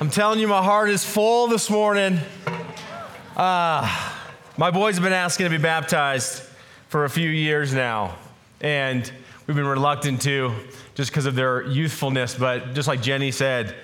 I'm 0.00 0.10
telling 0.10 0.40
you, 0.40 0.48
my 0.48 0.62
heart 0.62 0.90
is 0.90 1.04
full 1.04 1.46
this 1.46 1.70
morning. 1.70 2.18
Uh, 3.36 4.18
my 4.56 4.72
boys 4.72 4.96
have 4.96 5.04
been 5.04 5.12
asking 5.12 5.44
to 5.44 5.50
be 5.50 5.62
baptized 5.62 6.42
for 6.88 7.04
a 7.04 7.08
few 7.10 7.30
years 7.30 7.72
now, 7.72 8.16
and 8.60 9.10
we've 9.46 9.54
been 9.56 9.64
reluctant 9.64 10.20
to 10.22 10.52
just 10.96 11.10
because 11.10 11.26
of 11.26 11.36
their 11.36 11.62
youthfulness. 11.62 12.34
But 12.34 12.74
just 12.74 12.88
like 12.88 13.02
Jenny 13.02 13.30
said, 13.30 13.76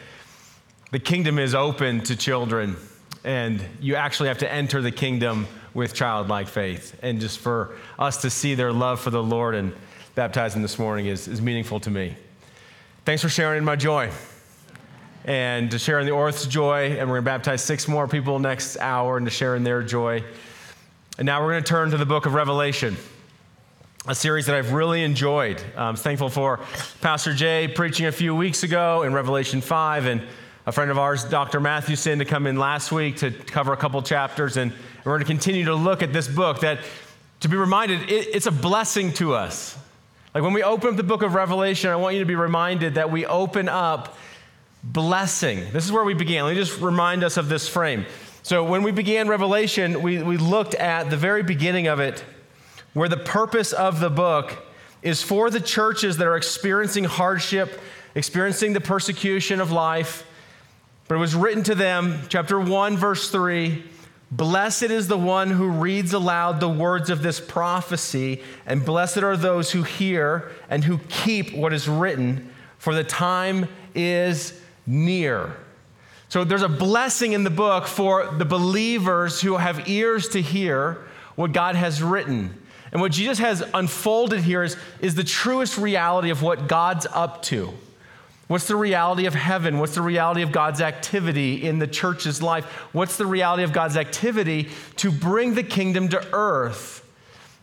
the 0.91 0.99
kingdom 0.99 1.39
is 1.39 1.55
open 1.55 2.01
to 2.03 2.17
children, 2.17 2.77
and 3.23 3.65
you 3.81 3.95
actually 3.95 4.31
have 4.31 4.39
to 4.39 4.53
enter 4.53 4.83
the 4.83 4.93
kingdom 4.93 5.47
with 5.75 5.95
childlike 5.95 6.49
faith. 6.49 6.99
And 7.03 7.21
just 7.21 7.39
for 7.39 7.77
us 8.01 8.21
to 8.23 8.31
see 8.31 8.57
their 8.57 8.73
love 8.73 9.01
for 9.01 9.11
the 9.11 9.23
Lord 9.23 9.55
and 9.55 9.73
baptizing 10.17 10.61
this 10.61 10.77
morning 10.77 11.07
is, 11.07 11.29
is 11.29 11.41
meaningful 11.41 11.79
to 11.81 11.91
me. 11.91 12.17
Thanks 13.05 13.23
for 13.23 13.29
sharing 13.29 13.59
in 13.59 13.65
my 13.65 13.77
joy 13.77 14.11
and 15.25 15.71
to 15.71 15.79
share 15.79 16.01
in 16.01 16.07
the 16.07 16.13
Orth's 16.13 16.47
joy. 16.47 16.97
And 16.99 17.09
we're 17.09 17.21
going 17.21 17.25
to 17.25 17.31
baptize 17.31 17.63
six 17.63 17.87
more 17.89 18.09
people 18.09 18.39
next 18.39 18.77
hour 18.79 19.17
and 19.17 19.27
to 19.27 19.31
share 19.31 19.57
in 19.57 19.65
their 19.65 19.83
joy. 19.83 20.25
And 21.19 21.27
now 21.27 21.43
we're 21.43 21.53
going 21.53 21.63
to 21.63 21.69
turn 21.69 21.91
to 21.91 21.97
the 21.97 22.07
book 22.07 22.27
of 22.27 22.35
Revelation, 22.35 22.97
a 24.07 24.15
series 24.15 24.47
that 24.47 24.55
I've 24.55 24.73
really 24.73 25.05
enjoyed. 25.05 25.63
I'm 25.77 25.97
thankful 25.97 26.31
for 26.31 26.61
Pastor 27.01 27.35
Jay 27.35 27.69
preaching 27.69 28.07
a 28.07 28.13
few 28.13 28.35
weeks 28.35 28.63
ago 28.63 29.03
in 29.03 29.13
Revelation 29.13 29.61
5, 29.61 30.07
and 30.07 30.23
a 30.67 30.73
friend 30.73 30.91
of 30.91 30.99
ours, 30.99 31.25
Dr. 31.25 31.61
Mathewson, 31.61 32.21
to 32.21 32.25
come 32.25 32.47
in 32.47 32.57
last 32.57 32.93
week 32.93 33.17
to 33.19 33.31
cover 33.31 33.73
a 33.73 33.77
couple 33.77 34.01
chapters. 34.03 34.57
And 34.57 34.73
we're 35.05 35.13
going 35.13 35.21
to 35.21 35.27
continue 35.27 35.65
to 35.67 35.75
look 35.75 36.03
at 36.03 36.13
this 36.13 36.29
book 36.29 36.61
that, 36.61 36.79
to 37.41 37.49
be 37.49 37.57
reminded, 37.57 38.11
it, 38.11 38.29
it's 38.35 38.47
a 38.47 38.53
blessing 38.53 39.13
to 39.15 39.35
us. 39.35 39.77
Like 40.35 40.45
when 40.45 40.53
we 40.53 40.63
open 40.63 40.91
up 40.91 40.97
the 40.97 41.03
book 41.03 41.23
of 41.23 41.35
Revelation, 41.35 41.91
I 41.91 41.97
want 41.97 42.15
you 42.15 42.21
to 42.21 42.27
be 42.27 42.37
reminded 42.37 42.95
that 42.95 43.11
we 43.11 43.27
open 43.27 43.69
up 43.69 44.17
blessing. 44.83 45.67
This 45.73 45.85
is 45.85 45.93
where 45.93 46.05
we 46.05 46.15
began. 46.15 46.45
Let 46.45 46.57
me 46.57 46.61
just 46.61 46.81
remind 46.81 47.25
us 47.25 47.37
of 47.37 47.49
this 47.49 47.69
frame. 47.69 48.07
So, 48.43 48.65
when 48.65 48.83
we 48.83 48.91
began 48.91 49.29
Revelation, 49.29 50.03
we, 50.03 50.23
we 50.23 50.37
looked 50.37 50.75
at 50.75 51.11
the 51.11 51.17
very 51.17 51.43
beginning 51.43 51.89
of 51.89 52.01
it, 52.01 52.25
where 52.95 53.09
the 53.09 53.19
purpose 53.19 53.73
of 53.73 54.01
the 54.01 54.11
book 54.11 54.57
is 55.03 55.23
for 55.23 55.51
the 55.51 55.61
churches 55.61 56.17
that 56.17 56.27
are 56.27 56.37
experiencing 56.37 57.05
hardship, 57.05 57.81
experiencing 58.15 58.73
the 58.73 58.81
persecution 58.81 59.61
of 59.61 59.71
life. 59.71 60.27
But 61.09 61.17
it 61.17 61.19
was 61.19 61.35
written 61.35 61.63
to 61.65 61.75
them, 61.75 62.21
chapter 62.29 62.59
1, 62.59 62.97
verse 62.97 63.31
3 63.31 63.83
Blessed 64.33 64.85
is 64.85 65.09
the 65.09 65.19
one 65.19 65.51
who 65.51 65.69
reads 65.69 66.13
aloud 66.13 66.61
the 66.61 66.69
words 66.69 67.11
of 67.11 67.21
this 67.21 67.41
prophecy, 67.41 68.43
and 68.65 68.85
blessed 68.85 69.19
are 69.19 69.37
those 69.37 69.73
who 69.73 69.83
hear 69.83 70.53
and 70.69 70.85
who 70.85 70.99
keep 71.09 71.53
what 71.53 71.73
is 71.73 71.89
written, 71.89 72.49
for 72.79 72.95
the 72.95 73.03
time 73.03 73.69
is 73.95 74.61
near. 74.87 75.57
So 76.29 76.45
there's 76.45 76.63
a 76.63 76.69
blessing 76.69 77.33
in 77.33 77.43
the 77.45 77.51
book 77.51 77.87
for 77.87 78.27
the 78.27 78.45
believers 78.45 79.41
who 79.41 79.57
have 79.57 79.89
ears 79.89 80.29
to 80.29 80.41
hear 80.41 80.99
what 81.35 81.53
God 81.53 81.75
has 81.75 82.03
written. 82.03 82.57
And 82.93 83.01
what 83.01 83.13
Jesus 83.13 83.39
has 83.39 83.63
unfolded 83.75 84.41
here 84.41 84.63
is, 84.63 84.77
is 85.01 85.15
the 85.15 85.25
truest 85.25 85.79
reality 85.79 86.31
of 86.31 86.43
what 86.43 86.69
God's 86.69 87.07
up 87.13 87.43
to. 87.43 87.73
What's 88.47 88.67
the 88.67 88.75
reality 88.75 89.27
of 89.27 89.35
heaven? 89.35 89.79
What's 89.79 89.95
the 89.95 90.03
reality 90.03 90.43
of 90.43 90.51
God's 90.51 90.81
activity 90.81 91.65
in 91.65 91.79
the 91.79 91.87
church's 91.87 92.43
life? 92.43 92.65
What's 92.93 93.17
the 93.17 93.27
reality 93.27 93.63
of 93.63 93.73
God's 93.73 93.97
activity 93.97 94.71
to 94.97 95.13
bring 95.13 95.55
the 95.55 95.63
kingdom 95.63 96.09
to 96.09 96.27
earth? 96.33 97.07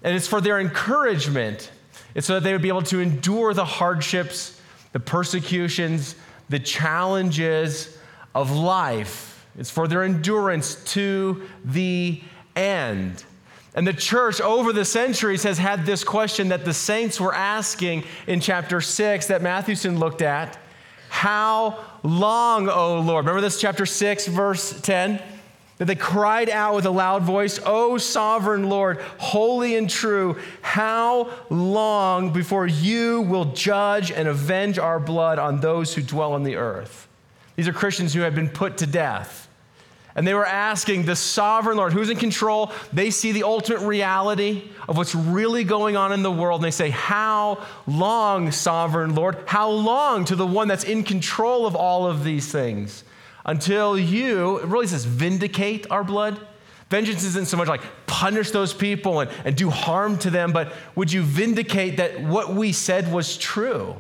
And 0.02 0.16
it's 0.16 0.28
for 0.28 0.40
their 0.40 0.62
encouragement. 0.62 1.72
It's 2.16 2.28
so 2.28 2.36
that 2.36 2.44
they 2.44 2.54
would 2.54 2.62
be 2.62 2.70
able 2.70 2.84
to 2.84 3.02
endure 3.02 3.54
the 3.54 3.66
hardships, 3.66 4.62
the 4.94 5.00
persecutions, 5.02 6.16
the 6.50 6.60
challenges 6.60 7.98
of 8.34 8.52
life. 8.52 9.46
It's 9.58 9.70
for 9.70 9.88
their 9.88 10.04
endurance 10.04 10.76
to 10.94 11.48
the 11.66 12.22
end. 12.56 13.24
And 13.74 13.86
the 13.86 13.94
church 13.94 14.42
over 14.42 14.74
the 14.74 14.86
centuries 14.86 15.44
has 15.44 15.58
had 15.58 15.86
this 15.86 16.04
question 16.04 16.50
that 16.50 16.66
the 16.66 16.74
saints 16.74 17.20
were 17.20 17.34
asking 17.34 18.04
in 18.26 18.40
chapter 18.40 18.82
6 18.82 19.28
that 19.28 19.42
Mathewson 19.42 20.00
looked 20.00 20.22
at 20.22 20.58
How 21.10 21.84
long, 22.04 22.70
O 22.70 23.00
Lord? 23.00 23.26
Remember 23.26 23.42
this, 23.42 23.62
chapter 23.62 23.86
6, 23.86 24.28
verse 24.28 24.80
10? 24.82 25.22
That 25.78 25.86
they 25.86 25.96
cried 25.96 26.50
out 26.50 26.74
with 26.76 26.86
a 26.88 26.92
loud 26.92 27.22
voice, 27.22 27.60
O 27.64 28.00
sovereign 28.00 28.68
Lord, 28.68 29.00
holy 29.20 29.76
and 29.76 29.88
true, 29.88 30.38
how 30.62 31.32
long 31.52 32.34
before 32.34 32.66
you 32.66 33.22
will 33.22 33.46
judge 33.46 34.12
and 34.12 34.28
avenge 34.28 34.80
our 34.80 35.00
blood 35.00 35.38
on 35.38 35.60
those 35.60 35.94
who 35.94 36.02
dwell 36.02 36.34
on 36.34 36.44
the 36.44 36.56
earth? 36.56 37.08
These 37.56 37.68
are 37.68 37.74
Christians 37.74 38.14
who 38.14 38.22
have 38.22 38.34
been 38.34 38.50
put 38.50 38.78
to 38.78 38.88
death. 38.88 39.48
And 40.18 40.26
they 40.26 40.34
were 40.34 40.48
asking 40.48 41.06
the 41.06 41.16
sovereign 41.16 41.78
Lord, 41.78 41.94
who's 41.94 42.10
in 42.10 42.18
control, 42.18 42.72
they 42.92 43.12
see 43.12 43.34
the 43.34 43.44
ultimate 43.44 43.82
reality 43.82 44.64
of 44.90 44.98
what's 44.98 45.14
really 45.14 45.64
going 45.64 45.96
on 45.96 46.12
in 46.12 46.24
the 46.24 46.32
world. 46.32 46.62
And 46.62 46.66
they 46.66 46.72
say, 46.72 46.90
How 46.90 47.64
long, 47.86 48.52
sovereign 48.52 49.14
Lord? 49.14 49.38
How 49.46 49.70
long 49.70 50.26
to 50.26 50.36
the 50.36 50.48
one 50.48 50.68
that's 50.68 50.84
in 50.84 51.04
control 51.04 51.68
of 51.68 51.76
all 51.76 52.08
of 52.08 52.24
these 52.24 52.52
things? 52.52 53.04
Until 53.48 53.98
you, 53.98 54.60
it 54.60 54.66
really 54.66 54.88
says 54.88 55.06
vindicate 55.06 55.88
our 55.90 56.04
blood. 56.04 56.40
Vengeance 56.90 57.24
isn't 57.24 57.48
so 57.48 57.58
much 57.58 57.68
like 57.68 57.82
punish 58.06 58.52
those 58.52 58.74
people 58.74 59.22
and, 59.22 59.32
and 59.44 59.56
do 59.56 59.70
harm 59.70 60.18
to 60.20 60.30
them, 60.30 60.52
but 60.52 60.74
would 60.96 61.12
you 61.12 61.24
vindicate 61.24 61.98
that 61.98 62.22
what 62.22 62.54
we 62.54 62.72
said 62.72 63.12
was 63.12 63.38
true? 63.38 63.96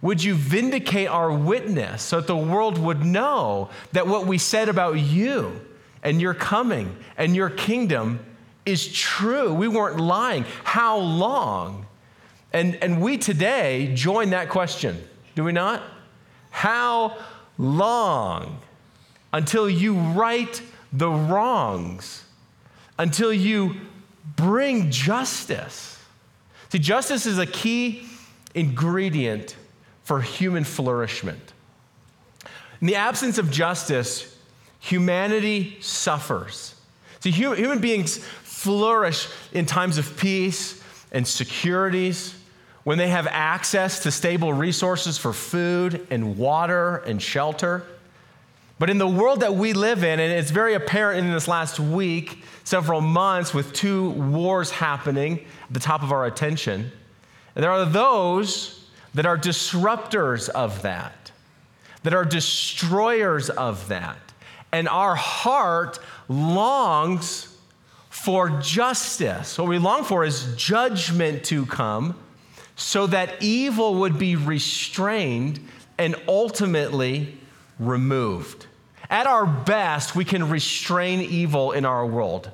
Would 0.00 0.22
you 0.22 0.34
vindicate 0.34 1.08
our 1.08 1.32
witness 1.32 2.02
so 2.02 2.16
that 2.16 2.26
the 2.26 2.36
world 2.36 2.76
would 2.78 3.04
know 3.04 3.70
that 3.92 4.06
what 4.06 4.26
we 4.26 4.36
said 4.36 4.68
about 4.68 4.98
you 4.98 5.60
and 6.02 6.20
your 6.20 6.34
coming 6.34 6.96
and 7.16 7.36
your 7.36 7.50
kingdom 7.50 8.18
is 8.66 8.92
true? 8.92 9.54
We 9.54 9.68
weren't 9.68 10.00
lying. 10.00 10.44
How 10.64 10.98
long? 10.98 11.86
And, 12.52 12.74
and 12.82 13.00
we 13.00 13.16
today 13.16 13.92
join 13.94 14.30
that 14.30 14.48
question, 14.48 14.96
do 15.36 15.44
we 15.44 15.52
not? 15.52 15.82
How 16.50 17.16
long 17.62 18.58
until 19.32 19.70
you 19.70 19.94
right 19.94 20.60
the 20.92 21.08
wrongs, 21.08 22.24
until 22.98 23.32
you 23.32 23.76
bring 24.36 24.90
justice. 24.90 25.98
See, 26.68 26.78
justice 26.78 27.24
is 27.24 27.38
a 27.38 27.46
key 27.46 28.06
ingredient 28.54 29.56
for 30.02 30.20
human 30.20 30.64
flourishment. 30.64 31.52
In 32.80 32.88
the 32.88 32.96
absence 32.96 33.38
of 33.38 33.50
justice, 33.50 34.36
humanity 34.80 35.78
suffers. 35.80 36.74
See, 37.20 37.30
human 37.30 37.78
beings 37.78 38.18
flourish 38.18 39.28
in 39.52 39.66
times 39.66 39.98
of 39.98 40.16
peace 40.16 40.82
and 41.12 41.26
securities 41.26 42.34
when 42.84 42.98
they 42.98 43.08
have 43.08 43.26
access 43.30 44.00
to 44.00 44.10
stable 44.10 44.52
resources 44.52 45.18
for 45.18 45.32
food 45.32 46.06
and 46.10 46.36
water 46.36 46.96
and 46.98 47.22
shelter. 47.22 47.84
But 48.78 48.90
in 48.90 48.98
the 48.98 49.06
world 49.06 49.40
that 49.40 49.54
we 49.54 49.72
live 49.72 50.02
in, 50.02 50.18
and 50.18 50.32
it's 50.32 50.50
very 50.50 50.74
apparent 50.74 51.24
in 51.24 51.32
this 51.32 51.46
last 51.46 51.78
week, 51.78 52.42
several 52.64 53.00
months 53.00 53.54
with 53.54 53.72
two 53.72 54.10
wars 54.10 54.70
happening 54.70 55.38
at 55.38 55.74
the 55.74 55.80
top 55.80 56.02
of 56.02 56.10
our 56.10 56.26
attention, 56.26 56.90
there 57.54 57.70
are 57.70 57.84
those 57.84 58.84
that 59.14 59.26
are 59.26 59.38
disruptors 59.38 60.48
of 60.48 60.82
that, 60.82 61.30
that 62.02 62.14
are 62.14 62.24
destroyers 62.24 63.50
of 63.50 63.88
that. 63.88 64.18
And 64.72 64.88
our 64.88 65.14
heart 65.14 65.98
longs 66.28 67.56
for 68.08 68.48
justice. 68.60 69.58
What 69.58 69.68
we 69.68 69.78
long 69.78 70.02
for 70.02 70.24
is 70.24 70.54
judgment 70.56 71.44
to 71.44 71.66
come 71.66 72.16
so 72.82 73.06
that 73.06 73.40
evil 73.40 73.94
would 73.94 74.18
be 74.18 74.34
restrained 74.34 75.60
and 75.98 76.16
ultimately 76.26 77.38
removed. 77.78 78.66
At 79.08 79.26
our 79.26 79.46
best, 79.46 80.16
we 80.16 80.24
can 80.24 80.48
restrain 80.48 81.20
evil 81.20 81.72
in 81.72 81.84
our 81.84 82.04
world. 82.04 82.50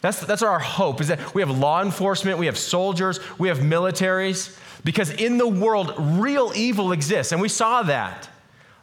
That's, 0.00 0.20
that's 0.20 0.42
our 0.42 0.58
hope, 0.58 1.00
is 1.00 1.08
that 1.08 1.34
we 1.34 1.42
have 1.42 1.50
law 1.50 1.82
enforcement, 1.82 2.38
we 2.38 2.46
have 2.46 2.56
soldiers, 2.56 3.20
we 3.38 3.48
have 3.48 3.58
militaries, 3.58 4.56
because 4.84 5.10
in 5.10 5.36
the 5.36 5.48
world, 5.48 5.94
real 5.98 6.52
evil 6.54 6.92
exists. 6.92 7.32
And 7.32 7.40
we 7.40 7.48
saw 7.48 7.82
that 7.82 8.28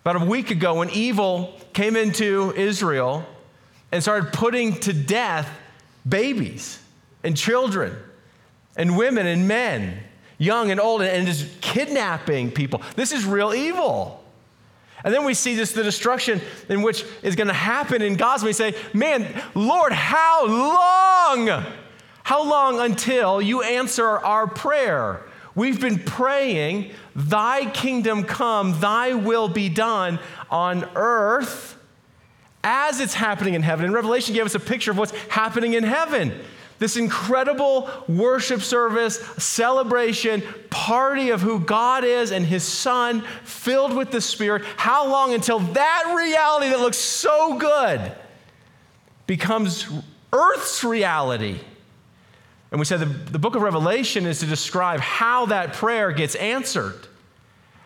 about 0.01 0.21
a 0.21 0.25
week 0.25 0.51
ago 0.51 0.75
when 0.75 0.89
evil 0.89 1.59
came 1.73 1.95
into 1.95 2.53
Israel 2.56 3.25
and 3.91 4.01
started 4.03 4.33
putting 4.33 4.79
to 4.81 4.94
death 4.94 5.50
babies 6.07 6.79
and 7.23 7.38
children 7.38 7.95
and 8.75 8.97
women 8.97 9.25
and 9.25 9.47
men 9.47 10.03
young 10.43 10.71
and 10.71 10.79
old, 10.79 11.01
and 11.01 11.25
just 11.27 11.61
kidnapping 11.61 12.51
people. 12.51 12.81
This 12.95 13.11
is 13.11 13.25
real 13.25 13.53
evil. 13.53 14.23
And 15.03 15.13
then 15.13 15.25
we 15.25 15.33
see 15.33 15.55
just 15.55 15.75
the 15.75 15.83
destruction 15.83 16.41
in 16.69 16.81
which 16.81 17.03
is 17.21 17.35
going 17.35 17.47
to 17.47 17.53
happen 17.53 18.01
in 18.01 18.15
Gaza. 18.15 18.45
We 18.45 18.53
say, 18.53 18.75
man, 18.93 19.41
Lord, 19.53 19.91
how 19.91 20.47
long? 20.47 21.65
How 22.23 22.43
long 22.43 22.79
until 22.79 23.41
you 23.41 23.63
answer 23.63 24.07
our 24.07 24.47
prayer? 24.47 25.25
We've 25.55 25.79
been 25.79 25.99
praying, 25.99 26.91
Thy 27.15 27.69
kingdom 27.71 28.23
come, 28.23 28.79
Thy 28.79 29.13
will 29.13 29.49
be 29.49 29.69
done 29.69 30.19
on 30.49 30.89
earth 30.95 31.77
as 32.63 33.01
it's 33.01 33.13
happening 33.13 33.55
in 33.55 33.61
heaven. 33.61 33.85
And 33.85 33.93
Revelation 33.93 34.33
gave 34.33 34.45
us 34.45 34.55
a 34.55 34.59
picture 34.59 34.91
of 34.91 34.97
what's 34.97 35.11
happening 35.27 35.73
in 35.73 35.83
heaven. 35.83 36.33
This 36.83 36.97
incredible 36.97 37.89
worship 38.09 38.59
service, 38.59 39.15
celebration, 39.38 40.44
party 40.69 41.30
of 41.30 41.39
who 41.39 41.62
God 41.62 42.03
is 42.03 42.33
and 42.33 42.45
His 42.45 42.62
Son, 42.62 43.21
filled 43.45 43.95
with 43.95 44.12
the 44.12 44.19
Spirit. 44.19 44.63
How 44.75 45.07
long 45.07 45.33
until 45.33 45.59
that 45.59 46.13
reality 46.13 46.68
that 46.71 46.81
looks 46.81 46.97
so 46.97 47.57
good 47.57 48.12
becomes 49.27 49.88
Earth's 50.33 50.83
reality? 50.83 51.62
And 52.71 52.80
we 52.80 52.86
said 52.86 53.00
the, 53.00 53.06
the 53.06 53.39
book 53.39 53.56
of 53.56 53.62
Revelation 53.62 54.25
is 54.25 54.41
to 54.41 54.45
describe 54.45 55.00
how 55.00 55.45
that 55.45 55.71
prayer 55.71 56.12
gets 56.12 56.36
answered. 56.36 57.07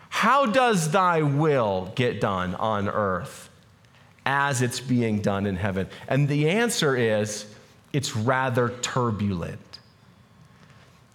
How 0.09 0.47
does 0.47 0.89
thy 0.89 1.21
will 1.21 1.91
get 1.93 2.19
done 2.19 2.55
on 2.55 2.89
earth 2.89 3.51
as 4.25 4.63
it's 4.63 4.79
being 4.79 5.21
done 5.21 5.45
in 5.45 5.55
heaven? 5.55 5.87
And 6.07 6.27
the 6.27 6.49
answer 6.49 6.95
is 6.95 7.45
it's 7.97 8.15
rather 8.15 8.69
turbulent. 8.69 9.79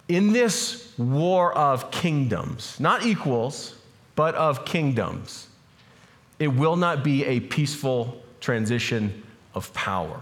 In 0.09 0.33
this 0.33 0.91
war 0.97 1.57
of 1.57 1.91
kingdoms, 1.91 2.77
not 2.77 3.05
equals, 3.05 3.75
but 4.15 4.35
of 4.35 4.65
kingdoms, 4.65 5.47
it 6.39 6.49
will 6.49 6.75
not 6.75 7.01
be 7.01 7.23
a 7.23 7.39
peaceful 7.39 8.21
transition 8.41 9.23
of 9.55 9.73
power. 9.73 10.21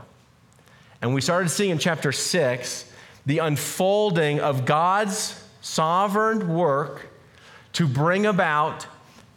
And 1.02 1.16
we 1.16 1.22
started 1.22 1.50
seeing 1.50 1.72
in 1.72 1.80
chapter 1.80 2.12
six 2.12 2.86
the 3.26 3.40
unfolding 3.40 4.40
of 4.40 4.64
God's 4.64 5.44
sovereign 5.62 6.54
work 6.54 7.10
to 7.74 7.88
bring 7.88 8.28
about 8.28 8.86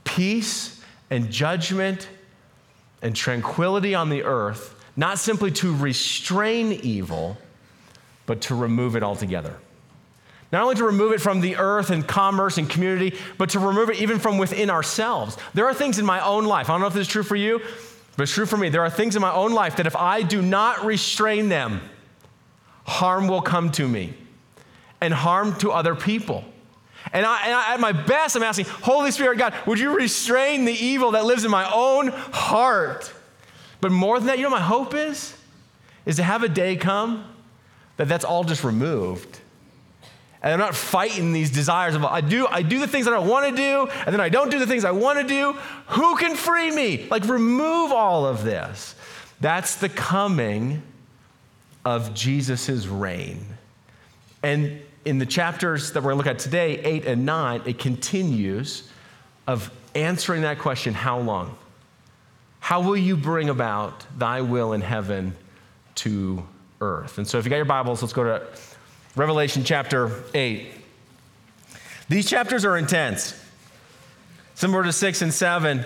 peace 0.04 0.84
and 1.08 1.30
judgment 1.30 2.06
and 3.00 3.16
tranquility 3.16 3.94
on 3.94 4.10
the 4.10 4.24
earth, 4.24 4.73
not 4.96 5.18
simply 5.18 5.50
to 5.50 5.74
restrain 5.76 6.72
evil, 6.72 7.36
but 8.26 8.42
to 8.42 8.54
remove 8.54 8.96
it 8.96 9.02
altogether. 9.02 9.56
Not 10.52 10.62
only 10.62 10.76
to 10.76 10.84
remove 10.84 11.12
it 11.12 11.20
from 11.20 11.40
the 11.40 11.56
earth 11.56 11.90
and 11.90 12.06
commerce 12.06 12.58
and 12.58 12.70
community, 12.70 13.18
but 13.38 13.50
to 13.50 13.58
remove 13.58 13.90
it 13.90 14.00
even 14.00 14.20
from 14.20 14.38
within 14.38 14.70
ourselves. 14.70 15.36
There 15.52 15.66
are 15.66 15.74
things 15.74 15.98
in 15.98 16.06
my 16.06 16.24
own 16.24 16.44
life, 16.44 16.70
I 16.70 16.74
don't 16.74 16.80
know 16.80 16.86
if 16.86 16.94
this 16.94 17.08
is 17.08 17.12
true 17.12 17.24
for 17.24 17.36
you, 17.36 17.60
but 18.16 18.22
it's 18.22 18.32
true 18.32 18.46
for 18.46 18.56
me. 18.56 18.68
There 18.68 18.82
are 18.82 18.90
things 18.90 19.16
in 19.16 19.22
my 19.22 19.32
own 19.32 19.52
life 19.52 19.76
that 19.76 19.86
if 19.86 19.96
I 19.96 20.22
do 20.22 20.40
not 20.40 20.84
restrain 20.84 21.48
them, 21.48 21.80
harm 22.84 23.26
will 23.26 23.42
come 23.42 23.72
to 23.72 23.88
me 23.88 24.14
and 25.00 25.12
harm 25.12 25.56
to 25.56 25.72
other 25.72 25.96
people. 25.96 26.44
And, 27.12 27.26
I, 27.26 27.44
and 27.44 27.54
I, 27.54 27.74
at 27.74 27.80
my 27.80 27.92
best, 27.92 28.36
I'm 28.36 28.42
asking, 28.42 28.66
Holy 28.66 29.10
Spirit, 29.10 29.38
God, 29.38 29.54
would 29.66 29.78
you 29.78 29.96
restrain 29.96 30.64
the 30.64 30.72
evil 30.72 31.12
that 31.12 31.24
lives 31.24 31.44
in 31.44 31.50
my 31.50 31.70
own 31.70 32.08
heart? 32.08 33.12
But 33.84 33.92
more 33.92 34.18
than 34.18 34.28
that, 34.28 34.38
you 34.38 34.44
know 34.44 34.48
my 34.48 34.62
hope 34.62 34.94
is? 34.94 35.36
Is 36.06 36.16
to 36.16 36.22
have 36.22 36.42
a 36.42 36.48
day 36.48 36.74
come 36.74 37.22
that 37.98 38.08
that's 38.08 38.24
all 38.24 38.42
just 38.42 38.64
removed. 38.64 39.40
And 40.42 40.54
I'm 40.54 40.58
not 40.58 40.74
fighting 40.74 41.34
these 41.34 41.50
desires 41.50 41.94
of 41.94 42.02
I 42.02 42.22
do 42.22 42.46
I 42.46 42.62
do 42.62 42.78
the 42.78 42.88
things 42.88 43.04
that 43.04 43.12
I 43.12 43.18
want 43.18 43.54
to 43.54 43.54
do 43.54 43.86
and 44.06 44.10
then 44.10 44.22
I 44.22 44.30
don't 44.30 44.50
do 44.50 44.58
the 44.58 44.66
things 44.66 44.86
I 44.86 44.92
want 44.92 45.18
to 45.18 45.26
do. 45.26 45.52
Who 45.88 46.16
can 46.16 46.34
free 46.34 46.74
me? 46.74 47.06
Like 47.10 47.28
remove 47.28 47.92
all 47.92 48.24
of 48.24 48.42
this. 48.42 48.94
That's 49.42 49.74
the 49.74 49.90
coming 49.90 50.82
of 51.84 52.14
Jesus' 52.14 52.86
reign. 52.86 53.44
And 54.42 54.80
in 55.04 55.18
the 55.18 55.26
chapters 55.26 55.92
that 55.92 56.00
we're 56.00 56.12
going 56.14 56.22
to 56.22 56.30
look 56.30 56.36
at 56.36 56.38
today, 56.38 56.78
8 56.78 57.04
and 57.04 57.26
9, 57.26 57.62
it 57.66 57.78
continues 57.78 58.88
of 59.46 59.70
answering 59.94 60.40
that 60.40 60.58
question 60.58 60.94
how 60.94 61.18
long? 61.18 61.58
How 62.64 62.80
will 62.80 62.96
you 62.96 63.16
bring 63.16 63.50
about 63.50 64.06
thy 64.18 64.40
will 64.40 64.72
in 64.72 64.80
heaven 64.80 65.36
to 65.96 66.42
earth? 66.80 67.18
And 67.18 67.28
so 67.28 67.38
if 67.38 67.44
you 67.44 67.50
got 67.50 67.56
your 67.56 67.64
Bibles, 67.66 68.02
let's 68.02 68.14
go 68.14 68.24
to 68.24 68.46
Revelation 69.14 69.64
chapter 69.64 70.24
8. 70.32 70.72
These 72.08 72.28
chapters 72.28 72.64
are 72.64 72.76
intense. 72.76 73.38
Similar 74.54 74.84
to 74.84 74.92
6 74.92 75.22
and 75.22 75.34
7, 75.34 75.84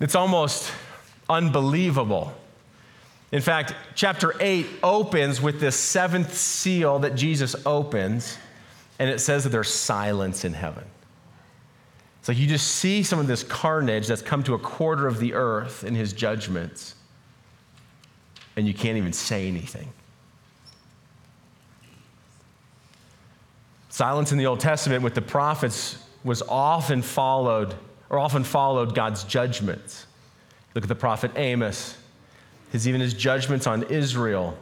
it's 0.00 0.14
almost 0.14 0.72
unbelievable 1.28 2.34
in 3.32 3.42
fact, 3.42 3.74
chapter 3.94 4.34
8 4.40 4.66
opens 4.82 5.40
with 5.40 5.60
this 5.60 5.76
seventh 5.76 6.34
seal 6.34 6.98
that 7.00 7.14
Jesus 7.14 7.54
opens, 7.64 8.36
and 8.98 9.08
it 9.08 9.20
says 9.20 9.44
that 9.44 9.50
there's 9.50 9.72
silence 9.72 10.44
in 10.44 10.52
heaven. 10.52 10.84
It's 12.20 12.28
like 12.28 12.38
you 12.38 12.46
just 12.46 12.68
see 12.68 13.02
some 13.02 13.18
of 13.18 13.26
this 13.26 13.42
carnage 13.42 14.06
that's 14.06 14.22
come 14.22 14.44
to 14.44 14.54
a 14.54 14.58
quarter 14.58 15.08
of 15.08 15.18
the 15.18 15.34
earth 15.34 15.82
in 15.82 15.94
his 15.94 16.12
judgments, 16.12 16.94
and 18.56 18.68
you 18.68 18.74
can't 18.74 18.96
even 18.96 19.12
say 19.12 19.48
anything. 19.48 19.90
Silence 23.88 24.32
in 24.32 24.38
the 24.38 24.46
Old 24.46 24.60
Testament 24.60 25.02
with 25.02 25.14
the 25.14 25.22
prophets 25.22 25.98
was 26.22 26.42
often 26.42 27.02
followed, 27.02 27.74
or 28.10 28.18
often 28.18 28.44
followed 28.44 28.94
God's 28.94 29.24
judgments. 29.24 30.06
Look 30.74 30.84
at 30.84 30.88
the 30.88 30.94
prophet 30.94 31.32
Amos 31.36 31.96
his, 32.70 32.86
even 32.86 33.00
his 33.00 33.14
judgments 33.14 33.66
on 33.66 33.82
Israel. 33.84 34.56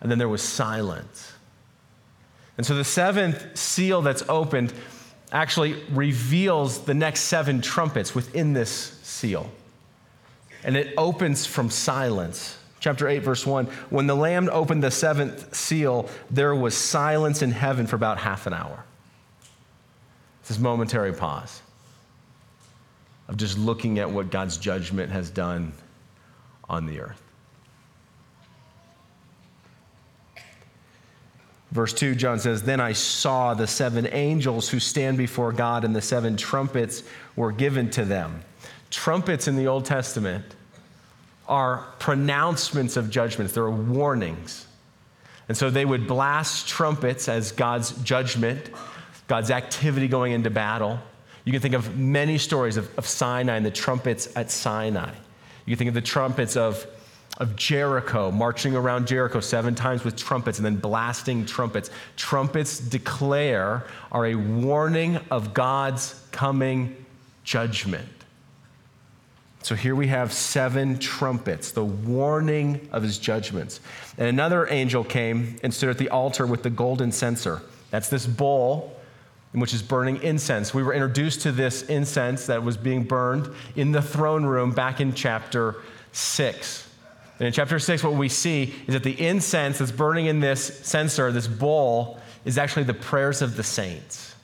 And 0.00 0.10
then 0.10 0.18
there 0.18 0.28
was 0.28 0.42
silence. 0.42 1.32
And 2.56 2.66
so 2.66 2.74
the 2.74 2.84
seventh 2.84 3.56
seal 3.56 4.02
that's 4.02 4.22
opened 4.28 4.72
actually 5.32 5.82
reveals 5.90 6.80
the 6.80 6.94
next 6.94 7.22
seven 7.22 7.60
trumpets 7.60 8.14
within 8.14 8.52
this 8.52 8.70
seal. 9.02 9.50
And 10.64 10.76
it 10.76 10.94
opens 10.96 11.46
from 11.46 11.70
silence. 11.70 12.58
Chapter 12.80 13.08
8, 13.08 13.18
verse 13.20 13.46
1 13.46 13.66
When 13.90 14.06
the 14.06 14.14
Lamb 14.14 14.48
opened 14.50 14.82
the 14.82 14.90
seventh 14.90 15.54
seal, 15.54 16.08
there 16.30 16.54
was 16.54 16.74
silence 16.74 17.42
in 17.42 17.50
heaven 17.50 17.86
for 17.86 17.96
about 17.96 18.18
half 18.18 18.46
an 18.46 18.54
hour. 18.54 18.84
This 20.46 20.58
momentary 20.58 21.12
pause 21.12 21.60
of 23.28 23.36
just 23.36 23.58
looking 23.58 23.98
at 23.98 24.10
what 24.10 24.30
God's 24.30 24.56
judgment 24.56 25.12
has 25.12 25.28
done 25.28 25.72
on 26.68 26.86
the 26.86 27.00
earth. 27.00 27.22
Verse 31.70 31.92
2, 31.92 32.14
John 32.14 32.38
says, 32.38 32.62
Then 32.62 32.80
I 32.80 32.92
saw 32.92 33.54
the 33.54 33.66
seven 33.66 34.08
angels 34.10 34.68
who 34.68 34.80
stand 34.80 35.18
before 35.18 35.52
God, 35.52 35.84
and 35.84 35.94
the 35.94 36.00
seven 36.00 36.36
trumpets 36.36 37.02
were 37.36 37.52
given 37.52 37.90
to 37.90 38.04
them. 38.04 38.42
Trumpets 38.90 39.48
in 39.48 39.56
the 39.56 39.66
Old 39.66 39.84
Testament 39.84 40.44
are 41.46 41.86
pronouncements 41.98 42.96
of 42.96 43.10
judgments, 43.10 43.52
they're 43.52 43.70
warnings. 43.70 44.66
And 45.48 45.56
so 45.56 45.70
they 45.70 45.84
would 45.84 46.06
blast 46.06 46.68
trumpets 46.68 47.28
as 47.28 47.52
God's 47.52 47.92
judgment, 48.02 48.70
God's 49.28 49.50
activity 49.50 50.08
going 50.08 50.32
into 50.32 50.50
battle. 50.50 50.98
You 51.44 51.52
can 51.52 51.62
think 51.62 51.74
of 51.74 51.98
many 51.98 52.36
stories 52.36 52.76
of, 52.76 52.96
of 52.98 53.06
Sinai 53.06 53.56
and 53.56 53.64
the 53.64 53.70
trumpets 53.70 54.28
at 54.36 54.50
Sinai. 54.50 55.10
You 55.64 55.74
can 55.74 55.78
think 55.78 55.88
of 55.88 55.94
the 55.94 56.02
trumpets 56.02 56.56
of, 56.56 56.86
of 57.38 57.54
Jericho, 57.56 58.30
marching 58.30 58.74
around 58.74 59.06
Jericho 59.06 59.40
seven 59.40 59.74
times 59.74 60.04
with 60.04 60.16
trumpets 60.16 60.58
and 60.58 60.66
then 60.66 60.76
blasting 60.76 61.46
trumpets. 61.46 61.90
Trumpets 62.16 62.78
declare 62.80 63.86
are 64.12 64.26
a 64.26 64.34
warning 64.34 65.18
of 65.30 65.54
God's 65.54 66.20
coming 66.32 67.04
judgment. 67.44 68.08
So 69.62 69.74
here 69.74 69.94
we 69.94 70.08
have 70.08 70.32
seven 70.32 70.98
trumpets, 70.98 71.70
the 71.72 71.84
warning 71.84 72.88
of 72.92 73.02
his 73.02 73.18
judgments. 73.18 73.80
And 74.16 74.28
another 74.28 74.68
angel 74.68 75.04
came 75.04 75.58
and 75.62 75.72
stood 75.72 75.90
at 75.90 75.98
the 75.98 76.08
altar 76.10 76.46
with 76.46 76.62
the 76.62 76.70
golden 76.70 77.12
censer. 77.12 77.62
That's 77.90 78.08
this 78.08 78.26
bowl 78.26 78.94
which 79.52 79.72
is 79.72 79.82
burning 79.82 80.22
incense. 80.22 80.74
We 80.74 80.82
were 80.82 80.92
introduced 80.92 81.40
to 81.42 81.52
this 81.52 81.82
incense 81.82 82.46
that 82.46 82.62
was 82.62 82.76
being 82.76 83.04
burned 83.04 83.48
in 83.76 83.92
the 83.92 84.02
throne 84.02 84.44
room 84.44 84.72
back 84.72 85.00
in 85.00 85.14
chapter 85.14 85.76
6. 86.12 86.87
And 87.38 87.46
in 87.46 87.52
chapter 87.52 87.78
6, 87.78 88.02
what 88.02 88.14
we 88.14 88.28
see 88.28 88.74
is 88.86 88.94
that 88.94 89.04
the 89.04 89.20
incense 89.20 89.78
that's 89.78 89.92
burning 89.92 90.26
in 90.26 90.40
this 90.40 90.78
censer, 90.86 91.30
this 91.30 91.46
bowl, 91.46 92.18
is 92.44 92.58
actually 92.58 92.84
the 92.84 92.94
prayers 92.94 93.42
of 93.42 93.56
the 93.56 93.62
saints. 93.62 94.34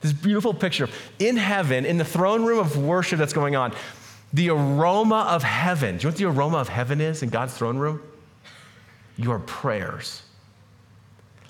This 0.00 0.12
beautiful 0.12 0.52
picture 0.52 0.88
in 1.20 1.36
heaven, 1.36 1.84
in 1.84 1.98
the 1.98 2.04
throne 2.04 2.44
room 2.44 2.58
of 2.58 2.76
worship 2.76 3.18
that's 3.18 3.32
going 3.32 3.54
on, 3.54 3.72
the 4.32 4.50
aroma 4.50 5.26
of 5.30 5.44
heaven. 5.44 5.96
Do 5.96 6.02
you 6.02 6.04
know 6.04 6.10
what 6.10 6.18
the 6.18 6.24
aroma 6.24 6.58
of 6.58 6.68
heaven 6.68 7.00
is 7.00 7.22
in 7.22 7.28
God's 7.28 7.54
throne 7.54 7.78
room? 7.78 8.02
Your 9.16 9.38
prayers. 9.38 10.22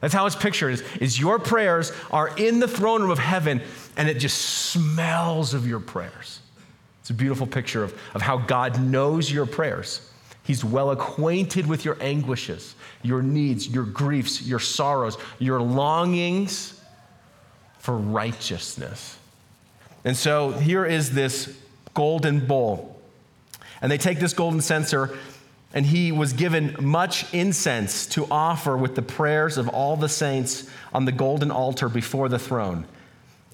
That's 0.01 0.13
how 0.13 0.27
it's 0.27 0.37
pictured 0.37 0.71
is, 0.71 0.83
is 1.01 1.19
your 1.19 1.39
prayers 1.39 1.93
are 2.11 2.37
in 2.37 2.59
the 2.59 2.69
throne 2.69 3.03
room 3.03 3.11
of 3.11 3.21
heaven 3.21 3.63
and 3.97 4.09
it 4.09 4.19
just 4.19 4.39
smells 4.39 5.55
of 5.55 5.67
your 5.67 5.81
prayers. 5.81 6.41
It's 7.01 7.11
a 7.11 7.15
beautiful 7.15 7.47
picture 7.47 7.83
of, 7.85 7.99
of 8.13 8.21
how 8.21 8.39
God 8.39 8.83
knows 8.83 9.31
your 9.31 9.47
prayers. 9.47 10.12
He's 10.45 10.65
well 10.65 10.91
acquainted 10.91 11.67
with 11.67 11.85
your 11.85 11.97
anguishes, 12.01 12.75
your 13.03 13.23
needs, 13.23 13.69
your 13.69 13.85
griefs, 13.85 14.43
your 14.43 14.59
sorrows, 14.59 15.17
your 15.39 15.61
longings 15.61 16.81
for 17.79 17.97
righteousness. 17.97 19.19
And 20.05 20.17
so 20.17 20.51
here 20.51 20.85
is 20.85 21.13
this 21.13 21.57
golden 21.95 22.47
bowl. 22.47 23.01
And 23.81 23.91
they 23.91 23.99
take 23.99 24.19
this 24.19 24.35
golden 24.35 24.61
censer, 24.61 25.17
and 25.75 25.87
he 25.87 26.13
was 26.13 26.33
given 26.33 26.77
much 26.81 27.33
incense 27.33 28.07
to 28.09 28.27
offer 28.31 28.77
with 28.77 28.95
the 28.95 29.03
prayers 29.03 29.59
of 29.59 29.69
all 29.69 29.97
the 29.97 30.09
saints 30.09 30.69
on 30.93 31.05
the 31.05 31.13
golden 31.13 31.51
altar 31.51 31.89
before 31.89 32.29
the 32.29 32.39
throne. 32.39 32.87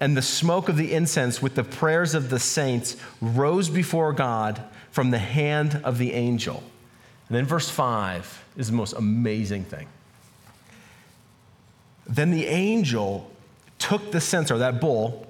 And 0.00 0.16
the 0.16 0.23
smoke 0.23 0.68
of 0.68 0.76
the 0.76 0.92
incense 0.92 1.42
with 1.42 1.54
the 1.54 1.64
prayers 1.64 2.14
of 2.14 2.30
the 2.30 2.38
saints 2.38 2.97
rose 3.21 3.68
before 3.68 4.12
God 4.12 4.62
from 4.90 5.11
the 5.11 5.18
hand 5.18 5.80
of 5.85 5.99
the 5.99 6.12
angel. 6.12 6.62
And 7.28 7.37
then 7.37 7.44
verse 7.44 7.68
5 7.68 8.44
is 8.56 8.68
the 8.68 8.76
most 8.76 8.94
amazing 8.94 9.64
thing. 9.64 9.87
Then 12.06 12.30
the 12.30 12.47
angel 12.47 13.30
took 13.78 14.11
the 14.12 14.20
censer, 14.20 14.58
that 14.58 14.80
bowl, 14.80 15.26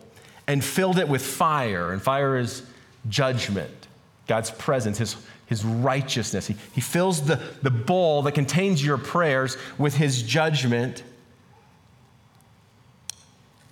and 0.46 0.64
filled 0.64 0.98
it 0.98 1.08
with 1.08 1.24
fire. 1.24 1.92
And 1.92 2.00
fire 2.00 2.38
is 2.38 2.62
judgment, 3.08 3.88
God's 4.28 4.50
presence, 4.52 4.98
his, 4.98 5.16
his 5.46 5.64
righteousness. 5.64 6.46
He, 6.46 6.56
he 6.72 6.80
fills 6.80 7.26
the, 7.26 7.40
the 7.62 7.70
bowl 7.70 8.22
that 8.22 8.32
contains 8.32 8.84
your 8.84 8.96
prayers 8.96 9.56
with 9.76 9.96
his 9.96 10.22
judgment. 10.22 11.02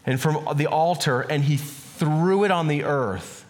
And 0.04 0.20
from 0.20 0.56
the 0.56 0.66
altar, 0.66 1.20
and 1.20 1.44
he 1.44 1.56
threw 1.56 2.44
it 2.44 2.50
on 2.50 2.66
the 2.66 2.84
earth. 2.84 3.44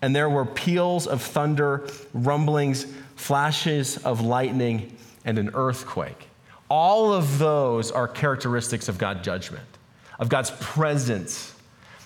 And 0.00 0.14
there 0.14 0.30
were 0.30 0.44
peals 0.44 1.06
of 1.06 1.22
thunder, 1.22 1.88
rumblings, 2.12 2.86
flashes 3.18 3.98
of 3.98 4.20
lightning, 4.20 4.96
and 5.24 5.38
an 5.38 5.50
earthquake. 5.54 6.28
All 6.70 7.12
of 7.12 7.38
those 7.38 7.90
are 7.90 8.08
characteristics 8.08 8.88
of 8.88 8.96
God's 8.96 9.24
judgment, 9.24 9.66
of 10.18 10.28
God's 10.28 10.50
presence. 10.60 11.54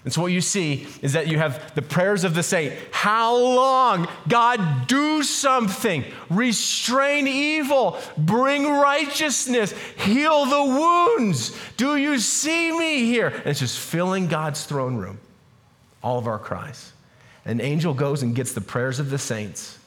And 0.05 0.13
so, 0.13 0.23
what 0.23 0.33
you 0.33 0.41
see 0.41 0.89
is 1.01 1.13
that 1.13 1.29
you 1.29 1.39
have 1.39 1.75
the 1.77 1.83
prayers 1.83 2.25
of 2.25 2.35
the 2.35 2.43
saint. 2.43 2.75
How 2.91 3.37
long? 3.37 4.09
God, 4.27 4.89
do 4.89 5.23
something. 5.23 6.05
Restrain 6.29 7.29
evil. 7.29 7.99
Bring 8.19 8.69
righteousness. 8.69 9.73
Heal 9.99 10.47
the 10.47 10.65
wounds. 10.65 11.57
Do 11.77 11.97
you 11.97 12.19
see 12.19 12.77
me 12.77 13.05
here? 13.05 13.29
And 13.29 13.47
it's 13.47 13.61
just 13.61 13.79
filling 13.79 14.27
God's 14.27 14.65
throne 14.65 14.97
room. 14.97 15.21
All 16.03 16.19
of 16.19 16.27
our 16.27 16.39
cries. 16.39 16.93
An 17.45 17.61
angel 17.61 17.95
goes 17.95 18.23
and 18.25 18.35
gets 18.35 18.53
the 18.53 18.61
prayers 18.61 18.99
of 18.99 19.11
the 19.11 19.19
saints, 19.19 19.79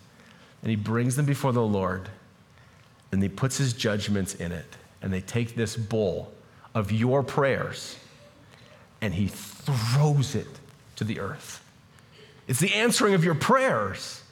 and 0.66 0.72
he 0.72 0.76
brings 0.76 1.16
them 1.16 1.28
before 1.28 1.54
the 1.54 1.62
Lord 1.62 2.10
and 3.12 3.22
he 3.22 3.30
puts 3.30 3.56
his 3.56 3.72
judgments 3.72 4.34
in 4.34 4.52
it. 4.52 4.66
And 5.00 5.14
they 5.14 5.22
take 5.22 5.54
this 5.54 5.78
bowl 5.78 6.34
of 6.74 6.92
your 6.92 7.22
prayers 7.22 8.00
and 9.00 9.14
he 9.14 9.28
throws 9.28 10.34
it 10.34 10.48
to 10.96 11.04
the 11.04 11.20
earth. 11.20 11.64
It's 12.48 12.60
the 12.60 12.74
answering 12.74 13.14
of 13.14 13.24
your 13.24 13.36
prayers. 13.36 14.24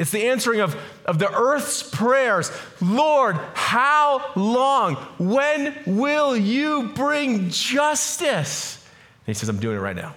It's 0.00 0.10
the 0.10 0.26
answering 0.26 0.58
of, 0.58 0.76
of 1.06 1.20
the 1.20 1.32
earth's 1.32 1.88
prayers. 1.88 2.50
Lord, 2.80 3.36
how 3.54 4.32
long? 4.34 4.96
When 5.18 5.76
will 5.86 6.36
you 6.36 6.88
bring 6.88 7.50
justice? 7.50 8.84
And 8.84 9.26
he 9.26 9.34
says, 9.34 9.48
I'm 9.48 9.60
doing 9.60 9.76
it 9.76 9.80
right 9.80 9.94
now. 9.94 10.16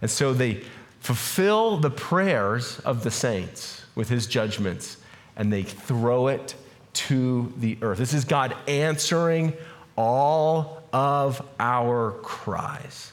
And 0.00 0.10
so 0.10 0.32
they 0.32 0.62
fulfill 1.00 1.76
the 1.76 1.90
prayers 1.90 2.80
of 2.80 3.04
the 3.04 3.10
saints 3.10 3.81
with 3.94 4.08
his 4.08 4.26
judgments 4.26 4.96
and 5.36 5.52
they 5.52 5.62
throw 5.62 6.28
it 6.28 6.54
to 6.92 7.52
the 7.56 7.78
earth. 7.82 7.98
This 7.98 8.14
is 8.14 8.24
God 8.24 8.54
answering 8.68 9.54
all 9.96 10.82
of 10.92 11.42
our 11.58 12.12
cries. 12.22 13.12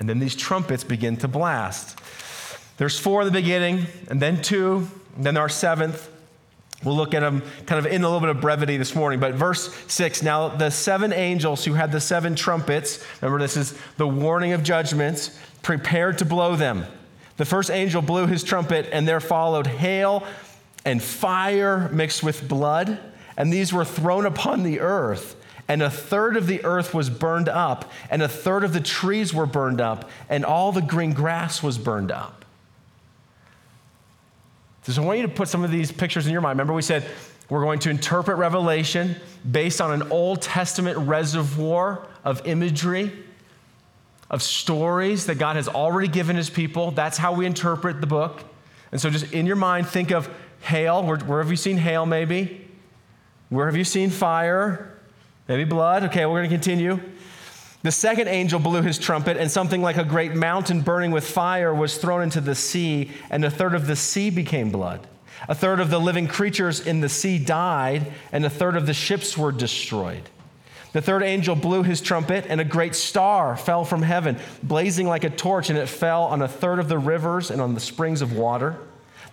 And 0.00 0.08
then 0.08 0.18
these 0.18 0.34
trumpets 0.34 0.82
begin 0.82 1.16
to 1.18 1.28
blast. 1.28 1.98
There's 2.76 2.98
four 2.98 3.20
in 3.20 3.26
the 3.26 3.32
beginning, 3.32 3.86
and 4.08 4.20
then 4.20 4.42
two, 4.42 4.88
and 5.16 5.24
then 5.24 5.36
our 5.36 5.48
seventh. 5.48 6.10
We'll 6.82 6.96
look 6.96 7.14
at 7.14 7.20
them 7.20 7.42
kind 7.66 7.78
of 7.78 7.92
in 7.92 8.02
a 8.02 8.06
little 8.06 8.18
bit 8.18 8.30
of 8.30 8.40
brevity 8.40 8.76
this 8.76 8.96
morning. 8.96 9.20
But 9.20 9.34
verse 9.34 9.72
six 9.86 10.20
now, 10.20 10.48
the 10.48 10.70
seven 10.70 11.12
angels 11.12 11.64
who 11.64 11.74
had 11.74 11.92
the 11.92 12.00
seven 12.00 12.34
trumpets, 12.34 13.04
remember 13.20 13.38
this 13.38 13.56
is 13.56 13.78
the 13.98 14.08
warning 14.08 14.52
of 14.52 14.64
judgments, 14.64 15.38
prepared 15.62 16.18
to 16.18 16.24
blow 16.24 16.56
them. 16.56 16.84
The 17.42 17.46
first 17.46 17.72
angel 17.72 18.02
blew 18.02 18.28
his 18.28 18.44
trumpet, 18.44 18.88
and 18.92 19.08
there 19.08 19.18
followed 19.18 19.66
hail 19.66 20.24
and 20.84 21.02
fire 21.02 21.88
mixed 21.88 22.22
with 22.22 22.46
blood, 22.46 23.00
and 23.36 23.52
these 23.52 23.72
were 23.72 23.84
thrown 23.84 24.26
upon 24.26 24.62
the 24.62 24.78
earth. 24.78 25.34
And 25.66 25.82
a 25.82 25.90
third 25.90 26.36
of 26.36 26.46
the 26.46 26.64
earth 26.64 26.94
was 26.94 27.10
burned 27.10 27.48
up, 27.48 27.90
and 28.10 28.22
a 28.22 28.28
third 28.28 28.62
of 28.62 28.72
the 28.72 28.80
trees 28.80 29.34
were 29.34 29.44
burned 29.44 29.80
up, 29.80 30.08
and 30.28 30.44
all 30.44 30.70
the 30.70 30.82
green 30.82 31.14
grass 31.14 31.64
was 31.64 31.78
burned 31.78 32.12
up. 32.12 32.44
So 34.84 35.02
I 35.02 35.04
want 35.04 35.18
you 35.18 35.26
to 35.26 35.34
put 35.34 35.48
some 35.48 35.64
of 35.64 35.72
these 35.72 35.90
pictures 35.90 36.28
in 36.28 36.32
your 36.32 36.42
mind. 36.42 36.60
Remember, 36.60 36.74
we 36.74 36.82
said 36.82 37.04
we're 37.48 37.64
going 37.64 37.80
to 37.80 37.90
interpret 37.90 38.38
Revelation 38.38 39.16
based 39.50 39.80
on 39.80 39.90
an 39.90 40.12
Old 40.12 40.42
Testament 40.42 40.96
reservoir 40.96 42.06
of 42.22 42.46
imagery, 42.46 43.10
of 44.32 44.42
stories 44.42 45.26
that 45.26 45.36
God 45.36 45.56
has 45.56 45.68
already 45.68 46.08
given 46.08 46.34
his 46.34 46.50
people. 46.50 46.90
That's 46.90 47.18
how 47.18 47.34
we 47.34 47.46
interpret 47.46 48.00
the 48.00 48.06
book. 48.06 48.42
And 48.90 49.00
so, 49.00 49.10
just 49.10 49.32
in 49.32 49.46
your 49.46 49.56
mind, 49.56 49.86
think 49.86 50.10
of 50.10 50.28
hail. 50.62 51.02
Where, 51.04 51.18
where 51.18 51.42
have 51.42 51.50
you 51.50 51.56
seen 51.56 51.76
hail, 51.76 52.06
maybe? 52.06 52.66
Where 53.50 53.66
have 53.66 53.76
you 53.76 53.84
seen 53.84 54.10
fire? 54.10 54.98
Maybe 55.46 55.64
blood? 55.64 56.04
Okay, 56.04 56.24
we're 56.24 56.40
going 56.40 56.50
to 56.50 56.56
continue. 56.56 57.00
The 57.82 57.92
second 57.92 58.28
angel 58.28 58.60
blew 58.60 58.80
his 58.80 58.96
trumpet, 58.96 59.36
and 59.36 59.50
something 59.50 59.82
like 59.82 59.96
a 59.96 60.04
great 60.04 60.34
mountain 60.34 60.82
burning 60.82 61.10
with 61.10 61.24
fire 61.24 61.74
was 61.74 61.98
thrown 61.98 62.22
into 62.22 62.40
the 62.40 62.54
sea, 62.54 63.10
and 63.28 63.44
a 63.44 63.50
third 63.50 63.74
of 63.74 63.86
the 63.86 63.96
sea 63.96 64.30
became 64.30 64.70
blood. 64.70 65.06
A 65.48 65.54
third 65.54 65.80
of 65.80 65.90
the 65.90 65.98
living 65.98 66.28
creatures 66.28 66.80
in 66.80 67.00
the 67.00 67.08
sea 67.08 67.38
died, 67.38 68.12
and 68.30 68.44
a 68.44 68.50
third 68.50 68.76
of 68.76 68.86
the 68.86 68.94
ships 68.94 69.36
were 69.36 69.50
destroyed. 69.50 70.30
The 70.92 71.00
third 71.00 71.22
angel 71.22 71.56
blew 71.56 71.82
his 71.82 72.00
trumpet, 72.00 72.46
and 72.48 72.60
a 72.60 72.64
great 72.64 72.94
star 72.94 73.56
fell 73.56 73.84
from 73.84 74.02
heaven, 74.02 74.38
blazing 74.62 75.06
like 75.06 75.24
a 75.24 75.30
torch, 75.30 75.70
and 75.70 75.78
it 75.78 75.88
fell 75.88 76.24
on 76.24 76.42
a 76.42 76.48
third 76.48 76.78
of 76.78 76.88
the 76.88 76.98
rivers 76.98 77.50
and 77.50 77.60
on 77.60 77.74
the 77.74 77.80
springs 77.80 78.20
of 78.20 78.34
water. 78.34 78.76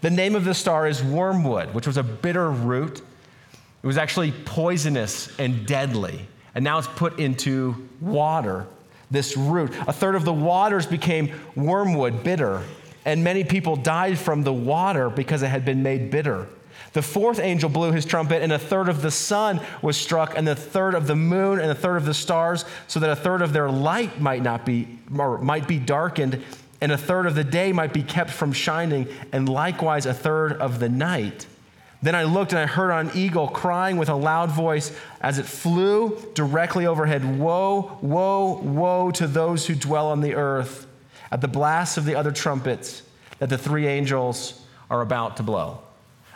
The 0.01 0.09
name 0.09 0.35
of 0.35 0.45
the 0.45 0.53
star 0.53 0.87
is 0.87 1.03
wormwood, 1.03 1.73
which 1.73 1.85
was 1.85 1.97
a 1.97 2.03
bitter 2.03 2.49
root. 2.49 3.01
It 3.83 3.87
was 3.87 3.97
actually 3.97 4.31
poisonous 4.31 5.37
and 5.37 5.65
deadly. 5.65 6.27
And 6.55 6.63
now 6.63 6.77
it's 6.77 6.87
put 6.87 7.19
into 7.19 7.87
water, 7.99 8.65
this 9.11 9.35
root. 9.35 9.73
A 9.87 9.93
third 9.93 10.15
of 10.15 10.23
the 10.23 10.33
waters 10.33 10.85
became 10.85 11.33
wormwood, 11.55 12.23
bitter, 12.23 12.63
and 13.05 13.23
many 13.23 13.43
people 13.43 13.75
died 13.75 14.17
from 14.17 14.43
the 14.43 14.53
water 14.53 15.09
because 15.09 15.41
it 15.41 15.47
had 15.47 15.65
been 15.65 15.83
made 15.83 16.11
bitter. 16.11 16.47
The 16.93 17.01
fourth 17.01 17.39
angel 17.39 17.69
blew 17.69 17.91
his 17.91 18.05
trumpet, 18.05 18.41
and 18.41 18.51
a 18.51 18.59
third 18.59 18.89
of 18.89 19.01
the 19.01 19.11
sun 19.11 19.61
was 19.81 19.97
struck, 19.97 20.37
and 20.37 20.47
a 20.47 20.55
third 20.55 20.95
of 20.95 21.07
the 21.07 21.15
moon, 21.15 21.59
and 21.59 21.69
a 21.69 21.75
third 21.75 21.97
of 21.97 22.05
the 22.05 22.13
stars, 22.13 22.65
so 22.87 22.99
that 22.99 23.09
a 23.09 23.15
third 23.15 23.41
of 23.41 23.53
their 23.53 23.69
light 23.69 24.19
might 24.19 24.41
not 24.41 24.65
be, 24.65 24.99
or 25.15 25.37
might 25.37 25.67
be 25.67 25.77
darkened, 25.77 26.43
and 26.81 26.91
a 26.91 26.97
third 26.97 27.25
of 27.25 27.35
the 27.35 27.43
day 27.43 27.71
might 27.71 27.93
be 27.93 28.03
kept 28.03 28.31
from 28.31 28.53
shining, 28.53 29.07
and 29.31 29.47
likewise 29.47 30.05
a 30.05 30.13
third 30.13 30.53
of 30.53 30.79
the 30.79 30.89
night. 30.89 31.45
Then 32.01 32.15
I 32.15 32.23
looked 32.23 32.53
and 32.53 32.59
I 32.59 32.65
heard 32.65 32.91
an 32.91 33.11
eagle 33.13 33.49
crying 33.49 33.97
with 33.97 34.07
a 34.07 34.15
loud 34.15 34.51
voice 34.51 34.95
as 35.19 35.37
it 35.37 35.45
flew 35.45 36.17
directly 36.33 36.85
overhead 36.85 37.37
Woe, 37.37 37.97
woe, 38.01 38.61
woe 38.63 39.11
to 39.11 39.27
those 39.27 39.67
who 39.67 39.75
dwell 39.75 40.07
on 40.07 40.21
the 40.21 40.35
earth 40.35 40.87
at 41.29 41.41
the 41.41 41.47
blast 41.47 41.97
of 41.97 42.05
the 42.05 42.15
other 42.15 42.31
trumpets 42.31 43.03
that 43.39 43.49
the 43.49 43.57
three 43.57 43.85
angels 43.85 44.61
are 44.89 45.01
about 45.01 45.37
to 45.37 45.43
blow. 45.43 45.79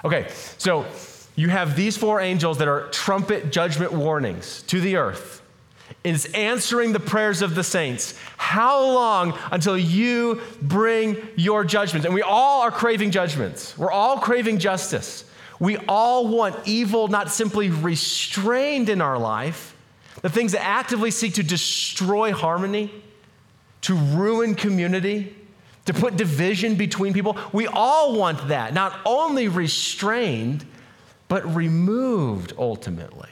Okay, 0.05 0.27
so 0.57 0.85
you 1.35 1.49
have 1.49 1.75
these 1.75 1.97
four 1.97 2.19
angels 2.19 2.57
that 2.57 2.67
are 2.67 2.89
trumpet 2.89 3.51
judgment 3.51 3.93
warnings 3.93 4.63
to 4.63 4.81
the 4.81 4.97
earth 4.97 5.41
is 6.03 6.25
answering 6.33 6.91
the 6.91 6.99
prayers 6.99 7.41
of 7.41 7.55
the 7.55 7.63
saints. 7.63 8.17
How 8.37 8.83
long 8.83 9.37
until 9.51 9.77
you 9.77 10.41
bring 10.61 11.17
your 11.35 11.63
judgments? 11.63 12.05
And 12.05 12.13
we 12.13 12.21
all 12.21 12.61
are 12.61 12.71
craving 12.71 13.11
judgments. 13.11 13.77
We're 13.77 13.91
all 13.91 14.19
craving 14.19 14.59
justice. 14.59 15.25
We 15.59 15.77
all 15.87 16.27
want 16.27 16.55
evil 16.65 17.07
not 17.07 17.31
simply 17.31 17.69
restrained 17.69 18.89
in 18.89 19.01
our 19.01 19.17
life, 19.17 19.75
the 20.21 20.29
things 20.29 20.51
that 20.51 20.63
actively 20.63 21.11
seek 21.11 21.35
to 21.35 21.43
destroy 21.43 22.33
harmony, 22.33 22.91
to 23.81 23.95
ruin 23.95 24.55
community, 24.55 25.35
to 25.85 25.93
put 25.93 26.15
division 26.15 26.75
between 26.75 27.13
people. 27.13 27.37
We 27.51 27.67
all 27.67 28.17
want 28.17 28.47
that, 28.47 28.73
not 28.73 28.99
only 29.05 29.47
restrained, 29.47 30.65
but 31.27 31.55
removed 31.55 32.53
ultimately. 32.57 33.29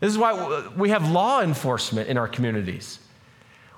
This 0.00 0.12
is 0.12 0.18
why 0.18 0.68
we 0.76 0.90
have 0.90 1.10
law 1.10 1.42
enforcement 1.42 2.08
in 2.08 2.16
our 2.16 2.28
communities. 2.28 3.00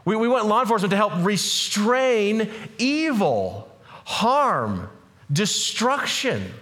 We, 0.04 0.16
we 0.16 0.28
want 0.28 0.46
law 0.46 0.60
enforcement 0.60 0.90
to 0.90 0.96
help 0.96 1.12
restrain 1.18 2.50
evil, 2.78 3.68
harm, 4.04 4.88
destruction. 5.32 6.52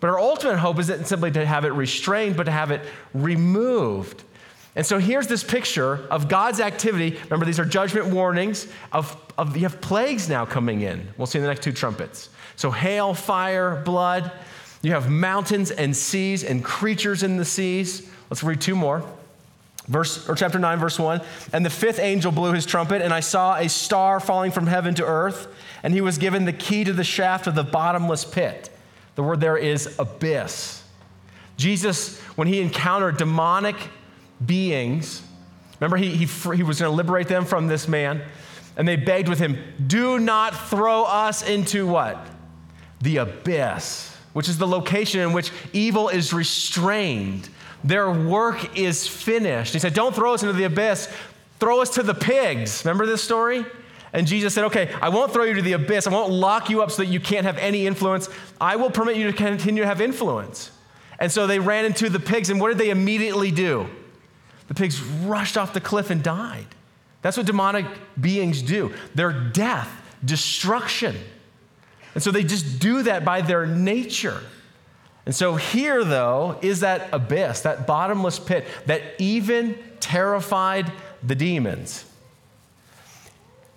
But 0.00 0.10
our 0.10 0.18
ultimate 0.18 0.58
hope 0.58 0.78
isn't 0.78 1.06
simply 1.06 1.30
to 1.32 1.44
have 1.44 1.64
it 1.64 1.72
restrained, 1.72 2.36
but 2.36 2.44
to 2.44 2.52
have 2.52 2.70
it 2.70 2.82
removed. 3.12 4.22
And 4.78 4.86
so 4.86 5.00
here's 5.00 5.26
this 5.26 5.42
picture 5.42 6.06
of 6.08 6.28
God's 6.28 6.60
activity. 6.60 7.18
Remember, 7.24 7.44
these 7.44 7.58
are 7.58 7.64
judgment 7.64 8.06
warnings 8.14 8.68
of, 8.92 9.16
of 9.36 9.56
you 9.56 9.64
have 9.64 9.80
plagues 9.80 10.28
now 10.28 10.46
coming 10.46 10.82
in. 10.82 11.08
We'll 11.16 11.26
see 11.26 11.38
in 11.38 11.42
the 11.42 11.48
next 11.48 11.64
two 11.64 11.72
trumpets. 11.72 12.30
So 12.54 12.70
hail, 12.70 13.12
fire, 13.12 13.82
blood. 13.84 14.30
You 14.80 14.92
have 14.92 15.10
mountains 15.10 15.72
and 15.72 15.96
seas 15.96 16.44
and 16.44 16.64
creatures 16.64 17.24
in 17.24 17.38
the 17.38 17.44
seas. 17.44 18.08
Let's 18.30 18.44
read 18.44 18.60
two 18.60 18.76
more. 18.76 19.02
Verse 19.88 20.28
or 20.28 20.36
chapter 20.36 20.60
9 20.60 20.78
verse 20.78 20.96
1. 20.96 21.22
And 21.52 21.66
the 21.66 21.70
fifth 21.70 21.98
angel 21.98 22.30
blew 22.30 22.52
his 22.52 22.64
trumpet 22.64 23.02
and 23.02 23.12
I 23.12 23.18
saw 23.18 23.56
a 23.56 23.68
star 23.68 24.20
falling 24.20 24.52
from 24.52 24.68
heaven 24.68 24.94
to 24.94 25.04
earth 25.04 25.48
and 25.82 25.92
he 25.92 26.00
was 26.00 26.18
given 26.18 26.44
the 26.44 26.52
key 26.52 26.84
to 26.84 26.92
the 26.92 27.02
shaft 27.02 27.48
of 27.48 27.56
the 27.56 27.64
bottomless 27.64 28.24
pit. 28.24 28.70
The 29.16 29.24
word 29.24 29.40
there 29.40 29.56
is 29.56 29.98
abyss. 29.98 30.84
Jesus 31.56 32.20
when 32.36 32.46
he 32.46 32.60
encountered 32.60 33.16
demonic 33.16 33.74
beings, 34.44 35.22
remember 35.80 35.96
he, 35.96 36.10
he, 36.10 36.26
he 36.26 36.62
was 36.62 36.80
going 36.80 36.90
to 36.90 36.96
liberate 36.96 37.28
them 37.28 37.44
from 37.44 37.66
this 37.66 37.88
man 37.88 38.22
and 38.76 38.86
they 38.86 38.96
begged 38.96 39.28
with 39.28 39.38
him, 39.38 39.58
"Do 39.84 40.18
not 40.18 40.68
throw 40.68 41.04
us 41.04 41.42
into 41.42 41.86
what? 41.86 42.26
The 43.00 43.18
abyss." 43.18 44.14
Which 44.34 44.48
is 44.48 44.58
the 44.58 44.68
location 44.68 45.20
in 45.20 45.32
which 45.32 45.50
evil 45.72 46.10
is 46.10 46.32
restrained 46.32 47.48
their 47.84 48.10
work 48.10 48.76
is 48.76 49.06
finished. 49.06 49.72
He 49.72 49.78
said, 49.78 49.94
Don't 49.94 50.14
throw 50.14 50.34
us 50.34 50.42
into 50.42 50.52
the 50.52 50.64
abyss, 50.64 51.08
throw 51.60 51.80
us 51.80 51.90
to 51.90 52.02
the 52.02 52.14
pigs. 52.14 52.84
Remember 52.84 53.06
this 53.06 53.22
story? 53.22 53.64
And 54.12 54.26
Jesus 54.26 54.54
said, 54.54 54.64
Okay, 54.64 54.92
I 55.00 55.10
won't 55.10 55.32
throw 55.32 55.44
you 55.44 55.54
to 55.54 55.62
the 55.62 55.72
abyss. 55.72 56.06
I 56.06 56.10
won't 56.10 56.32
lock 56.32 56.70
you 56.70 56.82
up 56.82 56.90
so 56.90 57.02
that 57.02 57.08
you 57.08 57.20
can't 57.20 57.46
have 57.46 57.58
any 57.58 57.86
influence. 57.86 58.28
I 58.60 58.76
will 58.76 58.90
permit 58.90 59.16
you 59.16 59.26
to 59.30 59.32
continue 59.32 59.82
to 59.82 59.88
have 59.88 60.00
influence. 60.00 60.70
And 61.20 61.30
so 61.30 61.46
they 61.46 61.58
ran 61.58 61.84
into 61.84 62.08
the 62.08 62.20
pigs, 62.20 62.48
and 62.48 62.60
what 62.60 62.68
did 62.68 62.78
they 62.78 62.90
immediately 62.90 63.50
do? 63.50 63.88
The 64.68 64.74
pigs 64.74 65.00
rushed 65.02 65.58
off 65.58 65.72
the 65.72 65.80
cliff 65.80 66.10
and 66.10 66.22
died. 66.22 66.66
That's 67.22 67.36
what 67.36 67.46
demonic 67.46 67.86
beings 68.20 68.62
do. 68.62 68.94
They're 69.14 69.32
death, 69.32 69.90
destruction. 70.24 71.16
And 72.14 72.22
so 72.22 72.30
they 72.30 72.44
just 72.44 72.78
do 72.78 73.02
that 73.02 73.24
by 73.24 73.40
their 73.40 73.66
nature. 73.66 74.40
And 75.26 75.34
so 75.34 75.56
here, 75.56 76.04
though, 76.04 76.58
is 76.62 76.80
that 76.80 77.08
abyss, 77.12 77.62
that 77.62 77.86
bottomless 77.86 78.38
pit 78.38 78.66
that 78.86 79.02
even 79.18 79.78
terrified 80.00 80.90
the 81.22 81.34
demons. 81.34 82.04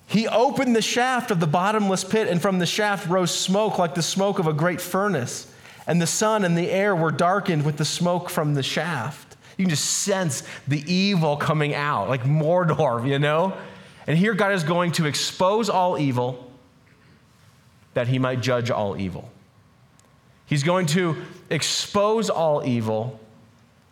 He 0.07 0.27
opened 0.27 0.75
the 0.75 0.81
shaft 0.81 1.31
of 1.31 1.39
the 1.39 1.47
bottomless 1.47 2.03
pit, 2.03 2.27
and 2.27 2.41
from 2.41 2.59
the 2.59 2.65
shaft 2.65 3.07
rose 3.07 3.31
smoke 3.37 3.77
like 3.77 3.95
the 3.95 4.01
smoke 4.01 4.39
of 4.39 4.47
a 4.47 4.53
great 4.53 4.81
furnace. 4.81 5.51
And 5.87 6.01
the 6.01 6.07
sun 6.07 6.43
and 6.43 6.57
the 6.57 6.69
air 6.69 6.95
were 6.95 7.11
darkened 7.11 7.65
with 7.65 7.77
the 7.77 7.85
smoke 7.85 8.29
from 8.29 8.53
the 8.53 8.63
shaft. 8.63 9.30
You 9.57 9.65
can 9.65 9.69
just 9.69 9.85
sense 9.85 10.43
the 10.67 10.83
evil 10.91 11.37
coming 11.37 11.73
out, 11.73 12.09
like 12.09 12.23
Mordor, 12.23 13.07
you 13.07 13.19
know? 13.19 13.57
And 14.07 14.17
here 14.17 14.33
God 14.33 14.53
is 14.53 14.63
going 14.63 14.93
to 14.93 15.05
expose 15.05 15.69
all 15.69 15.97
evil 15.97 16.51
that 17.93 18.07
he 18.07 18.19
might 18.19 18.41
judge 18.41 18.71
all 18.71 18.97
evil. 18.97 19.29
He's 20.45 20.63
going 20.63 20.87
to 20.87 21.15
expose 21.49 22.29
all 22.29 22.65
evil 22.65 23.19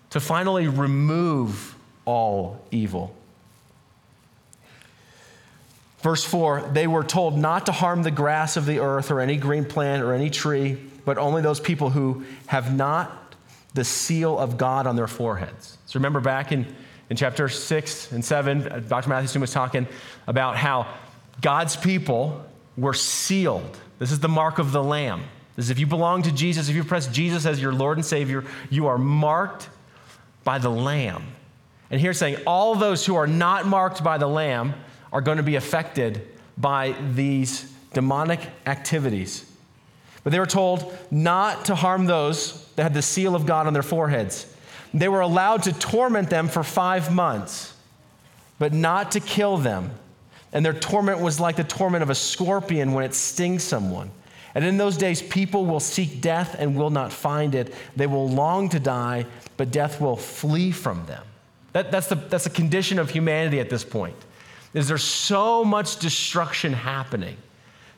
to 0.10 0.20
finally 0.20 0.68
remove 0.68 1.76
all 2.06 2.62
evil. 2.72 3.16
Verse 6.02 6.24
4 6.24 6.72
they 6.74 6.88
were 6.88 7.04
told 7.04 7.38
not 7.38 7.66
to 7.66 7.72
harm 7.72 8.04
the 8.04 8.12
grass 8.12 8.58
of 8.58 8.66
the 8.66 8.80
earth 8.80 9.12
or 9.12 9.20
any 9.20 9.38
green 9.38 9.66
plant 9.66 10.02
or 10.02 10.14
any 10.14 10.30
tree, 10.30 10.78
but 11.06 11.18
only 11.18 11.42
those 11.42 11.60
people 11.60 11.90
who 11.90 12.24
have 12.48 12.76
not 12.76 13.29
the 13.74 13.84
seal 13.84 14.38
of 14.38 14.58
God 14.58 14.88
on 14.88 14.96
their 14.96 15.08
foreheads. 15.08 15.78
So 15.86 16.00
remember 16.00 16.20
back 16.20 16.52
in, 16.52 16.66
in 17.10 17.18
chapter 17.18 17.48
6 17.50 18.12
and 18.12 18.24
7, 18.24 18.68
uh, 18.68 18.80
Dr. 18.80 19.10
Matthew 19.10 19.40
was 19.40 19.52
talking 19.52 19.88
about 20.28 20.58
how 20.58 20.88
God's 21.42 21.76
people 21.76 22.46
were 22.78 22.94
sealed. 22.94 23.78
This 24.00 24.12
is 24.12 24.20
the 24.20 24.30
mark 24.30 24.60
of 24.60 24.72
the 24.72 24.84
Lamb 24.84 25.24
This 25.56 25.66
is 25.66 25.72
if 25.72 25.80
you 25.80 25.88
belong 25.88 26.24
to 26.24 26.32
Jesus, 26.32 26.70
if 26.70 26.76
you 26.76 26.84
press 26.84 27.08
Jesus 27.08 27.46
as 27.46 27.62
your 27.62 27.74
Lord 27.74 27.98
and 27.98 28.06
Savior, 28.06 28.46
you 28.70 28.88
are 28.88 28.98
marked 28.98 29.70
by 30.44 30.58
the 30.58 30.70
Lamb. 30.70 31.24
And 31.92 32.00
here 32.00 32.14
saying 32.14 32.38
all 32.46 32.76
those 32.76 33.06
who 33.06 33.16
are 33.16 33.28
not 33.28 33.66
marked 33.66 34.04
by 34.04 34.18
the 34.18 34.28
Lamb 34.28 34.74
are 35.12 35.22
going 35.22 35.38
to 35.38 35.44
be 35.44 35.56
affected 35.56 36.28
by 36.58 36.96
these 37.14 37.72
demonic 37.94 38.42
activities. 38.66 39.49
But 40.24 40.32
they 40.32 40.40
were 40.40 40.46
told 40.46 40.98
not 41.12 41.66
to 41.66 41.76
harm 41.76 42.06
those 42.06 42.66
that 42.76 42.84
had 42.84 42.94
the 42.94 43.02
seal 43.02 43.36
of 43.36 43.46
God 43.46 43.68
on 43.68 43.74
their 43.74 43.84
foreheads. 43.84 44.46
They 44.94 45.08
were 45.08 45.22
allowed 45.22 45.64
to 45.64 45.74
torment 45.74 46.30
them 46.30 46.48
for 46.48 46.64
five 46.64 47.14
months, 47.14 47.76
but 48.58 48.74
not 48.74 49.12
to 49.12 49.20
kill 49.20 49.58
them. 49.58 49.92
And 50.52 50.66
their 50.66 50.74
torment 50.74 51.20
was 51.20 51.40
like 51.40 51.56
the 51.56 51.64
torment 51.64 52.04
of 52.04 52.10
a 52.10 52.16
scorpion 52.16 52.94
when 52.94 53.06
it 53.06 53.14
stings 53.14 53.64
someone. 53.64 54.12
And 54.56 54.66
in 54.66 54.78
those 54.78 54.98
days, 54.98 55.22
people 55.22 55.66
will 55.66 55.80
seek 55.80 56.22
death 56.22 56.56
and 56.58 56.76
will 56.76 56.90
not 56.90 57.14
find 57.14 57.54
it. 57.54 57.74
They 57.96 58.08
will 58.08 58.28
long 58.28 58.70
to 58.70 58.80
die, 58.80 59.28
but 59.58 59.72
death 59.72 60.02
will 60.02 60.16
flee 60.16 60.72
from 60.72 61.06
them. 61.06 61.24
That, 61.74 61.92
that's, 61.92 62.08
the, 62.08 62.16
that's 62.16 62.46
the 62.46 62.50
condition 62.50 62.98
of 62.98 63.12
humanity 63.12 63.60
at 63.60 63.70
this 63.70 63.84
point. 63.84 64.16
Is 64.74 64.88
there 64.88 64.98
so 64.98 65.64
much 65.64 66.00
destruction 66.00 66.74
happening, 66.74 67.38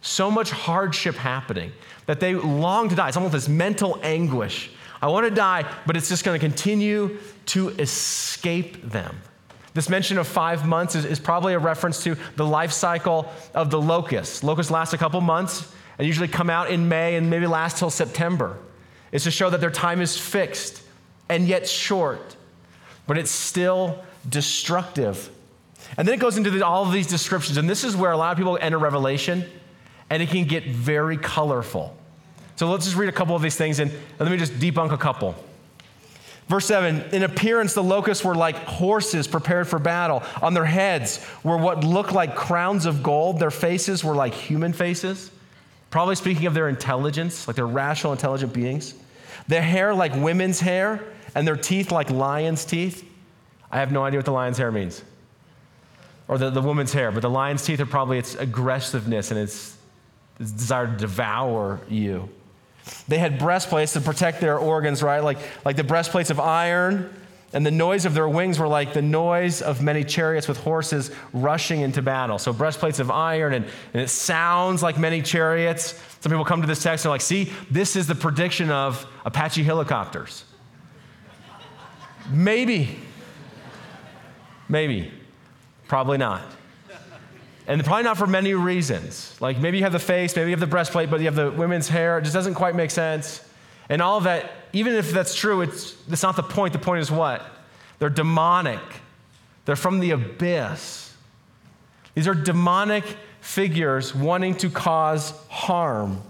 so 0.01 0.29
much 0.29 0.51
hardship 0.51 1.15
happening, 1.15 1.71
that 2.11 2.19
they 2.19 2.35
long 2.35 2.89
to 2.89 2.95
die. 2.95 3.07
It's 3.07 3.15
almost 3.15 3.31
this 3.31 3.47
mental 3.47 3.97
anguish. 4.03 4.69
I 5.01 5.07
want 5.07 5.25
to 5.29 5.33
die, 5.33 5.63
but 5.85 5.95
it's 5.95 6.09
just 6.09 6.25
going 6.25 6.37
to 6.37 6.45
continue 6.45 7.19
to 7.45 7.69
escape 7.69 8.83
them. 8.83 9.15
This 9.73 9.87
mention 9.87 10.17
of 10.17 10.27
five 10.27 10.67
months 10.67 10.93
is, 10.93 11.05
is 11.05 11.21
probably 11.21 11.53
a 11.53 11.57
reference 11.59 12.03
to 12.03 12.17
the 12.35 12.45
life 12.45 12.73
cycle 12.73 13.31
of 13.53 13.71
the 13.71 13.79
locust. 13.79 14.43
Locusts 14.43 14.69
last 14.69 14.91
a 14.91 14.97
couple 14.97 15.21
months 15.21 15.71
and 15.97 16.05
usually 16.05 16.27
come 16.27 16.49
out 16.49 16.69
in 16.69 16.89
May 16.89 17.15
and 17.15 17.29
maybe 17.29 17.47
last 17.47 17.77
till 17.77 17.89
September. 17.89 18.57
It's 19.13 19.23
to 19.23 19.31
show 19.31 19.49
that 19.49 19.61
their 19.61 19.71
time 19.71 20.01
is 20.01 20.17
fixed 20.17 20.83
and 21.29 21.47
yet 21.47 21.65
short, 21.65 22.35
but 23.07 23.17
it's 23.17 23.31
still 23.31 24.03
destructive. 24.27 25.29
And 25.95 26.05
then 26.05 26.13
it 26.13 26.19
goes 26.19 26.35
into 26.35 26.49
the, 26.49 26.65
all 26.65 26.85
of 26.85 26.91
these 26.91 27.07
descriptions, 27.07 27.55
and 27.55 27.69
this 27.69 27.85
is 27.85 27.95
where 27.95 28.11
a 28.11 28.17
lot 28.17 28.33
of 28.33 28.37
people 28.37 28.57
enter 28.59 28.77
Revelation, 28.77 29.45
and 30.09 30.21
it 30.21 30.27
can 30.27 30.43
get 30.43 30.65
very 30.65 31.15
colorful. 31.15 31.95
So 32.61 32.69
let's 32.69 32.85
just 32.85 32.95
read 32.95 33.09
a 33.09 33.11
couple 33.11 33.35
of 33.35 33.41
these 33.41 33.55
things, 33.55 33.79
and 33.79 33.91
let 34.19 34.29
me 34.29 34.37
just 34.37 34.53
debunk 34.59 34.91
a 34.91 34.97
couple. 34.99 35.33
Verse 36.47 36.67
7 36.67 37.01
In 37.11 37.23
appearance, 37.23 37.73
the 37.73 37.81
locusts 37.81 38.23
were 38.23 38.35
like 38.35 38.55
horses 38.55 39.27
prepared 39.27 39.67
for 39.67 39.79
battle. 39.79 40.21
On 40.43 40.53
their 40.53 40.65
heads 40.65 41.25
were 41.43 41.57
what 41.57 41.83
looked 41.83 42.11
like 42.11 42.35
crowns 42.35 42.85
of 42.85 43.01
gold. 43.01 43.39
Their 43.39 43.49
faces 43.49 44.03
were 44.03 44.13
like 44.13 44.35
human 44.35 44.73
faces. 44.73 45.31
Probably 45.89 46.13
speaking 46.13 46.45
of 46.45 46.53
their 46.53 46.69
intelligence, 46.69 47.47
like 47.47 47.55
they're 47.55 47.65
rational, 47.65 48.13
intelligent 48.13 48.53
beings. 48.53 48.93
Their 49.47 49.63
hair 49.63 49.95
like 49.95 50.13
women's 50.13 50.59
hair, 50.59 51.03
and 51.33 51.47
their 51.47 51.57
teeth 51.57 51.91
like 51.91 52.11
lion's 52.11 52.63
teeth. 52.63 53.03
I 53.71 53.79
have 53.79 53.91
no 53.91 54.03
idea 54.03 54.19
what 54.19 54.25
the 54.25 54.33
lion's 54.33 54.59
hair 54.59 54.71
means. 54.71 55.03
Or 56.27 56.37
the, 56.37 56.51
the 56.51 56.61
woman's 56.61 56.93
hair, 56.93 57.11
but 57.11 57.21
the 57.21 57.29
lion's 57.31 57.65
teeth 57.65 57.79
are 57.79 57.87
probably 57.87 58.19
its 58.19 58.35
aggressiveness 58.35 59.31
and 59.31 59.39
its, 59.39 59.75
its 60.39 60.51
desire 60.51 60.85
to 60.85 60.95
devour 60.95 61.79
you. 61.89 62.29
They 63.07 63.17
had 63.17 63.37
breastplates 63.37 63.93
to 63.93 64.01
protect 64.01 64.41
their 64.41 64.57
organs, 64.57 65.03
right? 65.03 65.23
Like, 65.23 65.37
like 65.65 65.75
the 65.75 65.83
breastplates 65.83 66.29
of 66.29 66.39
iron 66.39 67.13
and 67.53 67.65
the 67.65 67.71
noise 67.71 68.05
of 68.05 68.13
their 68.13 68.29
wings 68.29 68.59
were 68.59 68.67
like 68.67 68.93
the 68.93 69.01
noise 69.01 69.61
of 69.61 69.81
many 69.81 70.03
chariots 70.03 70.47
with 70.47 70.57
horses 70.57 71.11
rushing 71.33 71.81
into 71.81 72.01
battle. 72.01 72.37
So, 72.37 72.53
breastplates 72.53 72.99
of 72.99 73.11
iron, 73.11 73.53
and, 73.53 73.65
and 73.93 74.01
it 74.01 74.09
sounds 74.09 74.81
like 74.81 74.97
many 74.97 75.21
chariots. 75.21 76.01
Some 76.21 76.31
people 76.31 76.45
come 76.45 76.61
to 76.61 76.67
this 76.67 76.81
text 76.81 77.05
and 77.05 77.09
are 77.09 77.13
like, 77.13 77.21
see, 77.21 77.51
this 77.69 77.95
is 77.95 78.07
the 78.07 78.15
prediction 78.15 78.69
of 78.71 79.05
Apache 79.25 79.63
helicopters. 79.63 80.45
Maybe. 82.29 82.97
Maybe. 84.69 85.11
Probably 85.87 86.17
not. 86.17 86.43
And 87.71 87.85
probably 87.85 88.03
not 88.03 88.17
for 88.17 88.27
many 88.27 88.53
reasons. 88.53 89.33
Like 89.39 89.57
maybe 89.57 89.77
you 89.77 89.83
have 89.83 89.93
the 89.93 89.99
face, 89.99 90.35
maybe 90.35 90.49
you 90.49 90.51
have 90.51 90.59
the 90.59 90.67
breastplate, 90.67 91.09
but 91.09 91.21
you 91.21 91.27
have 91.27 91.35
the 91.35 91.51
women's 91.51 91.87
hair. 91.87 92.17
It 92.17 92.23
just 92.23 92.33
doesn't 92.33 92.55
quite 92.55 92.75
make 92.75 92.91
sense. 92.91 93.41
And 93.87 94.01
all 94.01 94.17
of 94.17 94.25
that, 94.25 94.51
even 94.73 94.93
if 94.93 95.11
that's 95.11 95.33
true, 95.33 95.61
it's, 95.61 95.93
that's 96.09 96.21
not 96.21 96.35
the 96.35 96.43
point. 96.43 96.73
The 96.73 96.79
point 96.79 96.99
is 96.99 97.09
what? 97.09 97.49
They're 97.99 98.09
demonic, 98.09 98.81
they're 99.63 99.77
from 99.77 100.01
the 100.01 100.11
abyss. 100.11 101.15
These 102.13 102.27
are 102.27 102.35
demonic 102.35 103.05
figures 103.39 104.13
wanting 104.13 104.55
to 104.55 104.69
cause 104.69 105.31
harm. 105.47 106.21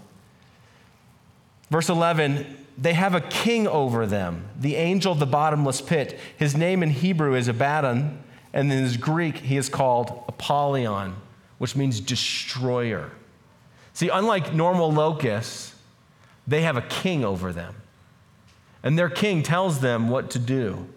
Verse 1.72 1.90
11, 1.90 2.46
they 2.78 2.94
have 2.94 3.16
a 3.16 3.22
king 3.22 3.68
over 3.68 4.06
them, 4.06 4.46
the 4.60 4.76
angel 4.76 5.14
of 5.14 5.18
the 5.18 5.26
bottomless 5.26 5.82
pit. 5.82 6.20
His 6.38 6.56
name 6.56 6.84
in 6.84 6.92
Hebrew 6.92 7.34
is 7.34 7.48
Abaddon, 7.48 8.22
and 8.54 8.72
in 8.72 8.78
his 8.78 8.96
Greek, 8.96 9.38
he 9.38 9.58
is 9.58 9.70
called 9.70 10.24
Apollyon, 10.28 11.16
which 11.62 11.76
means 11.76 12.00
destroyer. 12.00 13.12
See, 13.94 14.10
unlike 14.10 14.52
normal 14.52 14.92
locusts, 14.92 15.76
they 16.48 16.64
have 16.64 16.76
a 16.76 16.82
king 16.82 17.24
over 17.24 17.54
them. 17.54 17.76
And 18.82 18.98
their 18.98 19.12
king 19.12 19.44
tells 19.44 19.80
them 19.80 20.10
what 20.10 20.32
to 20.32 20.40
do 20.40 20.88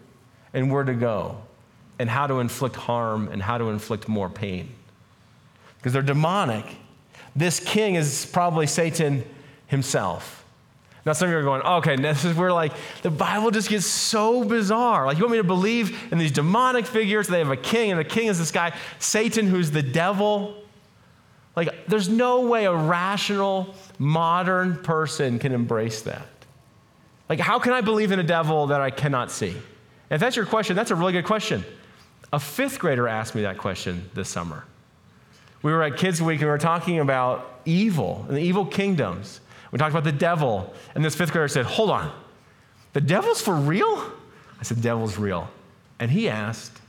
and 0.55 0.71
where 0.71 0.83
to 0.83 0.95
go. 0.95 1.37
and 1.99 2.09
how 2.09 2.27
to 2.27 2.39
inflict 2.39 2.75
harm 2.75 3.29
and 3.31 3.41
how 3.41 3.57
to 3.57 3.69
inflict 3.69 4.07
more 4.07 4.29
pain. 4.29 4.69
Because 5.77 5.93
they're 5.93 6.01
demonic. 6.01 6.65
This 7.35 7.59
king 7.59 7.95
is 7.95 8.25
probably 8.25 8.67
Satan 8.67 9.23
himself. 9.67 10.44
Now, 11.05 11.13
some 11.13 11.27
of 11.27 11.33
you 11.33 11.37
are 11.37 11.43
going, 11.43 11.61
okay, 11.61 11.95
this 12.01 12.25
is 12.25 12.35
where 12.35 12.51
like 12.51 12.73
the 13.01 13.11
Bible 13.11 13.51
just 13.51 13.69
gets 13.69 13.85
so 13.85 14.43
bizarre. 14.43 15.05
Like, 15.05 15.17
you 15.17 15.23
want 15.23 15.33
me 15.33 15.37
to 15.37 15.43
believe 15.43 16.11
in 16.11 16.17
these 16.17 16.31
demonic 16.31 16.85
figures? 16.85 17.27
They 17.27 17.39
have 17.39 17.51
a 17.51 17.57
king, 17.57 17.91
and 17.91 17.99
the 17.99 18.05
king 18.05 18.27
is 18.27 18.39
this 18.39 18.51
guy, 18.51 18.73
Satan, 18.99 19.47
who's 19.47 19.71
the 19.71 19.83
devil. 19.83 20.55
Like, 21.55 21.87
there's 21.87 22.09
no 22.09 22.41
way 22.41 22.65
a 22.65 22.75
rational, 22.75 23.73
modern 23.97 24.83
person 24.83 25.39
can 25.39 25.53
embrace 25.53 26.01
that. 26.01 26.27
Like, 27.29 27.39
how 27.39 27.59
can 27.59 27.73
I 27.73 27.81
believe 27.81 28.11
in 28.11 28.19
a 28.19 28.23
devil 28.23 28.67
that 28.67 28.81
I 28.81 28.89
cannot 28.89 29.31
see? 29.31 29.55
If 30.09 30.19
that's 30.19 30.35
your 30.35 30.45
question, 30.45 30.75
that's 30.75 30.91
a 30.91 30.95
really 30.95 31.13
good 31.13 31.25
question. 31.25 31.63
A 32.33 32.39
fifth 32.39 32.79
grader 32.79 33.07
asked 33.07 33.35
me 33.35 33.43
that 33.43 33.57
question 33.57 34.09
this 34.13 34.29
summer. 34.29 34.65
We 35.63 35.71
were 35.71 35.81
at 35.81 35.97
Kids 35.97 36.21
Week 36.21 36.39
and 36.41 36.47
we 36.47 36.51
were 36.51 36.57
talking 36.57 36.99
about 36.99 37.61
evil 37.65 38.25
and 38.27 38.37
the 38.37 38.41
evil 38.41 38.65
kingdoms. 38.65 39.39
We 39.75 39.79
talked 39.79 39.91
about 39.91 40.05
the 40.05 40.13
devil, 40.13 40.73
and 40.95 41.03
this 41.03 41.15
fifth 41.15 41.33
grader 41.33 41.49
said, 41.49 41.65
Hold 41.65 41.89
on, 41.89 42.09
the 42.93 43.01
devil's 43.01 43.41
for 43.41 43.53
real? 43.53 44.09
I 44.57 44.63
said, 44.63 44.81
Devil's 44.81 45.17
real. 45.17 45.49
And 45.99 46.09
he 46.09 46.29
asked, 46.29 46.79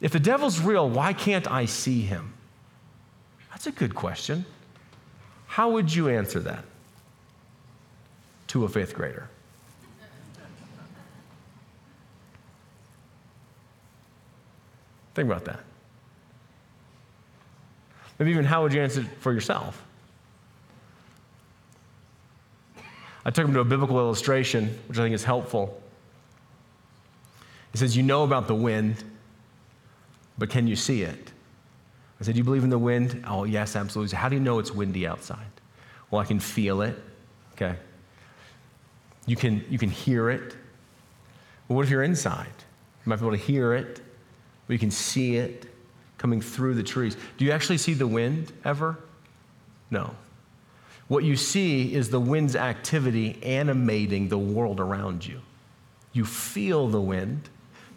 If 0.00 0.10
the 0.10 0.18
devil's 0.18 0.58
real, 0.58 0.90
why 0.90 1.12
can't 1.12 1.48
I 1.48 1.66
see 1.66 2.00
him? 2.00 2.34
That's 3.50 3.68
a 3.68 3.70
good 3.70 3.94
question. 3.94 4.44
How 5.46 5.70
would 5.70 5.94
you 5.94 6.08
answer 6.08 6.40
that 6.40 6.64
to 8.48 8.64
a 8.64 8.68
fifth 8.68 8.94
grader? 8.94 9.28
Think 15.14 15.30
about 15.30 15.44
that. 15.44 15.60
Maybe 18.18 18.32
even 18.32 18.44
how 18.44 18.64
would 18.64 18.72
you 18.72 18.82
answer 18.82 19.02
it 19.02 19.06
for 19.20 19.32
yourself? 19.32 19.84
I 23.28 23.30
took 23.30 23.46
him 23.46 23.52
to 23.52 23.60
a 23.60 23.64
biblical 23.64 23.98
illustration, 23.98 24.78
which 24.86 24.98
I 24.98 25.02
think 25.02 25.14
is 25.14 25.22
helpful. 25.22 25.78
He 27.72 27.76
says, 27.76 27.94
You 27.94 28.02
know 28.02 28.24
about 28.24 28.48
the 28.48 28.54
wind, 28.54 29.04
but 30.38 30.48
can 30.48 30.66
you 30.66 30.74
see 30.74 31.02
it? 31.02 31.30
I 32.18 32.24
said, 32.24 32.32
Do 32.32 32.38
You 32.38 32.44
believe 32.44 32.64
in 32.64 32.70
the 32.70 32.78
wind? 32.78 33.26
Oh, 33.28 33.44
yes, 33.44 33.76
absolutely. 33.76 34.16
How 34.16 34.30
do 34.30 34.36
you 34.36 34.40
know 34.40 34.58
it's 34.58 34.72
windy 34.72 35.06
outside? 35.06 35.44
Well, 36.10 36.22
I 36.22 36.24
can 36.24 36.40
feel 36.40 36.80
it. 36.80 36.98
Okay. 37.52 37.76
You 39.26 39.36
can, 39.36 39.62
you 39.68 39.76
can 39.76 39.90
hear 39.90 40.30
it. 40.30 40.56
But 41.68 41.74
what 41.74 41.84
if 41.84 41.90
you're 41.90 42.04
inside? 42.04 42.46
You 42.46 43.10
might 43.10 43.16
be 43.16 43.26
able 43.26 43.36
to 43.36 43.44
hear 43.44 43.74
it, 43.74 44.00
but 44.66 44.72
you 44.72 44.78
can 44.78 44.90
see 44.90 45.36
it 45.36 45.66
coming 46.16 46.40
through 46.40 46.76
the 46.76 46.82
trees. 46.82 47.14
Do 47.36 47.44
you 47.44 47.50
actually 47.50 47.76
see 47.76 47.92
the 47.92 48.06
wind 48.06 48.54
ever? 48.64 48.98
No. 49.90 50.14
What 51.08 51.24
you 51.24 51.36
see 51.36 51.94
is 51.94 52.10
the 52.10 52.20
wind's 52.20 52.54
activity 52.54 53.38
animating 53.42 54.28
the 54.28 54.38
world 54.38 54.78
around 54.78 55.26
you. 55.26 55.40
You 56.12 56.24
feel 56.24 56.88
the 56.88 57.00
wind. 57.00 57.48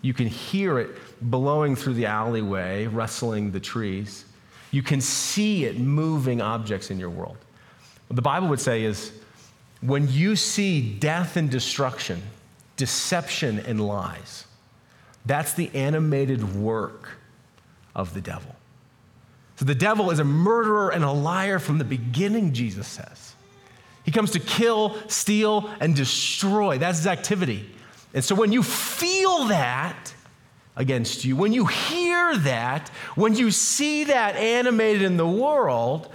You 0.02 0.14
can 0.14 0.28
hear 0.28 0.80
it 0.80 0.98
blowing 1.22 1.76
through 1.76 1.94
the 1.96 2.06
alleyway, 2.06 2.88
rustling 2.88 3.52
the 3.52 3.60
trees. 3.60 4.26
You 4.72 4.82
can 4.82 5.02
see 5.02 5.66
it 5.66 5.78
moving 5.78 6.42
objects 6.42 6.90
in 6.90 7.00
your 7.00 7.10
world. 7.10 7.38
What 8.08 8.16
the 8.16 8.22
Bible 8.22 8.48
would 8.48 8.62
say 8.62 8.84
is 8.84 9.12
when 9.82 10.08
you 10.08 10.36
see 10.36 10.82
death 10.82 11.36
and 11.36 11.50
destruction, 11.50 12.22
deception 12.78 13.60
and 13.60 13.86
lies, 13.86 14.46
that's 15.26 15.54
the 15.54 15.70
animated 15.76 16.56
work 16.56 17.10
of 17.96 18.14
the 18.14 18.22
devil. 18.22 18.56
So 19.62 19.66
the 19.66 19.76
devil 19.76 20.10
is 20.10 20.18
a 20.18 20.24
murderer 20.24 20.90
and 20.90 21.04
a 21.04 21.12
liar 21.12 21.60
from 21.60 21.78
the 21.78 21.84
beginning, 21.84 22.52
Jesus 22.52 22.88
says. 22.88 23.36
He 24.04 24.10
comes 24.10 24.32
to 24.32 24.40
kill, 24.40 24.98
steal, 25.08 25.70
and 25.80 25.96
destroy. 25.96 26.80
That's 26.80 26.98
his 26.98 27.06
activity. 27.06 27.70
And 28.12 28.24
so 28.24 28.34
when 28.34 28.52
you 28.52 28.64
feel 28.64 29.46
that 29.50 30.16
against 30.76 31.26
you, 31.26 31.36
when 31.36 31.54
you 31.54 31.68
hear 31.68 32.36
that, 32.38 32.90
when 33.14 33.36
you 33.36 33.52
see 33.52 34.06
that 34.06 34.36
animated 34.36 35.04
in 35.04 35.18
the 35.18 35.28
world, 35.28 36.12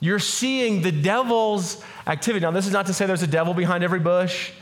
you're 0.00 0.18
seeing 0.18 0.80
the 0.80 0.90
devil's 0.90 1.84
activity. 2.06 2.46
Now, 2.46 2.50
this 2.50 2.66
is 2.66 2.72
not 2.72 2.86
to 2.86 2.94
say 2.94 3.04
there's 3.04 3.22
a 3.22 3.26
devil 3.26 3.52
behind 3.52 3.84
every 3.84 4.00
bush. 4.00 4.52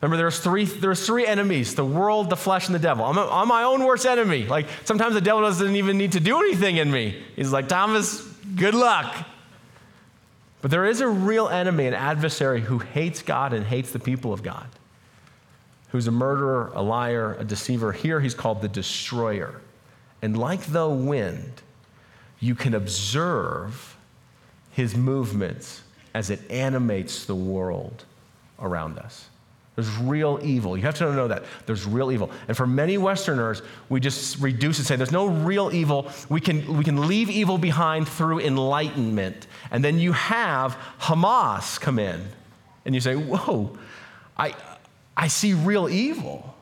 Remember, 0.00 0.16
there's 0.16 0.38
three, 0.38 0.64
there's 0.64 1.04
three 1.04 1.26
enemies 1.26 1.74
the 1.74 1.84
world, 1.84 2.30
the 2.30 2.36
flesh, 2.36 2.66
and 2.66 2.74
the 2.74 2.78
devil. 2.78 3.04
I'm, 3.04 3.18
a, 3.18 3.28
I'm 3.28 3.48
my 3.48 3.64
own 3.64 3.84
worst 3.84 4.06
enemy. 4.06 4.46
Like, 4.46 4.66
sometimes 4.84 5.14
the 5.14 5.20
devil 5.20 5.42
doesn't 5.42 5.74
even 5.74 5.98
need 5.98 6.12
to 6.12 6.20
do 6.20 6.38
anything 6.38 6.76
in 6.76 6.90
me. 6.90 7.20
He's 7.34 7.52
like, 7.52 7.68
Thomas, 7.68 8.22
good 8.54 8.74
luck. 8.74 9.26
But 10.60 10.70
there 10.70 10.86
is 10.86 11.00
a 11.00 11.08
real 11.08 11.48
enemy, 11.48 11.86
an 11.86 11.94
adversary 11.94 12.60
who 12.60 12.78
hates 12.78 13.22
God 13.22 13.52
and 13.52 13.64
hates 13.64 13.92
the 13.92 13.98
people 13.98 14.32
of 14.32 14.42
God, 14.42 14.66
who's 15.90 16.06
a 16.06 16.12
murderer, 16.12 16.70
a 16.74 16.82
liar, 16.82 17.36
a 17.38 17.44
deceiver. 17.44 17.92
Here 17.92 18.20
he's 18.20 18.34
called 18.34 18.60
the 18.62 18.68
destroyer. 18.68 19.60
And 20.22 20.36
like 20.36 20.60
the 20.62 20.88
wind, 20.88 21.62
you 22.40 22.54
can 22.54 22.74
observe 22.74 23.96
his 24.70 24.96
movements 24.96 25.82
as 26.14 26.30
it 26.30 26.40
animates 26.50 27.24
the 27.24 27.34
world 27.34 28.04
around 28.60 28.98
us. 28.98 29.28
There's 29.78 29.96
real 29.96 30.40
evil. 30.42 30.76
You 30.76 30.82
have 30.82 30.96
to 30.96 31.12
know 31.12 31.28
that. 31.28 31.44
There's 31.66 31.86
real 31.86 32.10
evil. 32.10 32.32
And 32.48 32.56
for 32.56 32.66
many 32.66 32.98
Westerners, 32.98 33.62
we 33.88 34.00
just 34.00 34.40
reduce 34.40 34.78
and 34.78 34.84
say 34.88 34.96
there's 34.96 35.12
no 35.12 35.26
real 35.26 35.72
evil. 35.72 36.10
We 36.28 36.40
can, 36.40 36.76
we 36.76 36.82
can 36.82 37.06
leave 37.06 37.30
evil 37.30 37.58
behind 37.58 38.08
through 38.08 38.40
enlightenment. 38.40 39.46
And 39.70 39.84
then 39.84 40.00
you 40.00 40.10
have 40.10 40.76
Hamas 40.98 41.80
come 41.80 42.00
in, 42.00 42.26
and 42.84 42.92
you 42.92 43.00
say, 43.00 43.14
Whoa, 43.14 43.78
I, 44.36 44.56
I 45.16 45.28
see 45.28 45.54
real 45.54 45.88
evil. 45.88 46.56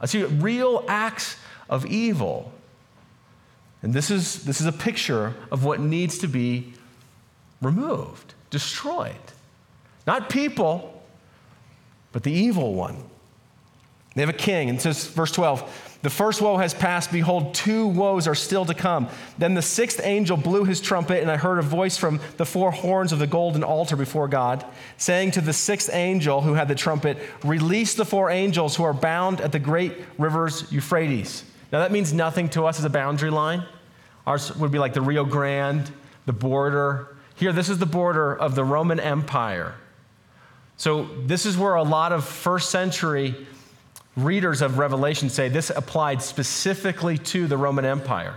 I 0.00 0.06
see 0.06 0.24
real 0.24 0.84
acts 0.88 1.36
of 1.68 1.86
evil. 1.86 2.52
And 3.80 3.94
this 3.94 4.10
is, 4.10 4.42
this 4.42 4.60
is 4.60 4.66
a 4.66 4.72
picture 4.72 5.34
of 5.52 5.64
what 5.64 5.78
needs 5.78 6.18
to 6.18 6.26
be 6.26 6.72
removed, 7.62 8.34
destroyed. 8.50 9.14
Not 10.04 10.28
people, 10.28 10.99
but 12.12 12.22
the 12.22 12.32
evil 12.32 12.74
one. 12.74 12.96
They 14.14 14.22
have 14.22 14.28
a 14.28 14.32
king, 14.32 14.68
and 14.68 14.78
it 14.78 14.82
says, 14.82 15.06
verse 15.06 15.30
12, 15.30 15.98
the 16.02 16.10
first 16.10 16.40
woe 16.40 16.56
has 16.56 16.72
passed. 16.72 17.12
Behold, 17.12 17.54
two 17.54 17.86
woes 17.86 18.26
are 18.26 18.34
still 18.34 18.64
to 18.64 18.74
come. 18.74 19.08
Then 19.38 19.54
the 19.54 19.62
sixth 19.62 20.00
angel 20.02 20.36
blew 20.36 20.64
his 20.64 20.80
trumpet, 20.80 21.20
and 21.20 21.30
I 21.30 21.36
heard 21.36 21.58
a 21.58 21.62
voice 21.62 21.96
from 21.96 22.20
the 22.38 22.46
four 22.46 22.70
horns 22.72 23.12
of 23.12 23.18
the 23.18 23.26
golden 23.26 23.62
altar 23.62 23.96
before 23.96 24.26
God, 24.26 24.64
saying 24.96 25.32
to 25.32 25.40
the 25.40 25.52
sixth 25.52 25.90
angel 25.92 26.40
who 26.40 26.54
had 26.54 26.68
the 26.68 26.74
trumpet, 26.74 27.18
Release 27.44 27.94
the 27.94 28.04
four 28.04 28.30
angels 28.30 28.76
who 28.76 28.82
are 28.82 28.94
bound 28.94 29.40
at 29.40 29.52
the 29.52 29.58
great 29.58 29.92
rivers 30.18 30.70
Euphrates. 30.72 31.44
Now, 31.70 31.80
that 31.80 31.92
means 31.92 32.12
nothing 32.12 32.48
to 32.50 32.64
us 32.64 32.78
as 32.78 32.84
a 32.84 32.90
boundary 32.90 33.30
line. 33.30 33.64
Ours 34.26 34.56
would 34.56 34.72
be 34.72 34.78
like 34.78 34.94
the 34.94 35.02
Rio 35.02 35.24
Grande, 35.24 35.90
the 36.26 36.32
border. 36.32 37.14
Here, 37.36 37.52
this 37.52 37.68
is 37.68 37.78
the 37.78 37.86
border 37.86 38.34
of 38.34 38.54
the 38.54 38.64
Roman 38.64 38.98
Empire. 38.98 39.74
So, 40.80 41.10
this 41.26 41.44
is 41.44 41.58
where 41.58 41.74
a 41.74 41.82
lot 41.82 42.10
of 42.10 42.24
first 42.24 42.70
century 42.70 43.34
readers 44.16 44.62
of 44.62 44.78
Revelation 44.78 45.28
say 45.28 45.50
this 45.50 45.68
applied 45.68 46.22
specifically 46.22 47.18
to 47.18 47.46
the 47.46 47.58
Roman 47.58 47.84
Empire. 47.84 48.34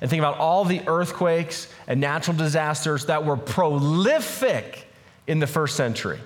And 0.00 0.10
think 0.10 0.18
about 0.18 0.38
all 0.38 0.64
the 0.64 0.82
earthquakes 0.88 1.72
and 1.86 2.00
natural 2.00 2.36
disasters 2.36 3.06
that 3.06 3.24
were 3.24 3.36
prolific 3.36 4.88
in 5.28 5.38
the 5.38 5.46
first 5.46 5.76
century. 5.76 6.18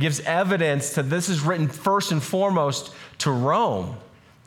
Gives 0.00 0.18
evidence 0.18 0.94
that 0.94 1.08
this 1.08 1.28
is 1.28 1.42
written 1.42 1.68
first 1.68 2.10
and 2.10 2.20
foremost 2.20 2.92
to 3.18 3.30
Rome 3.30 3.96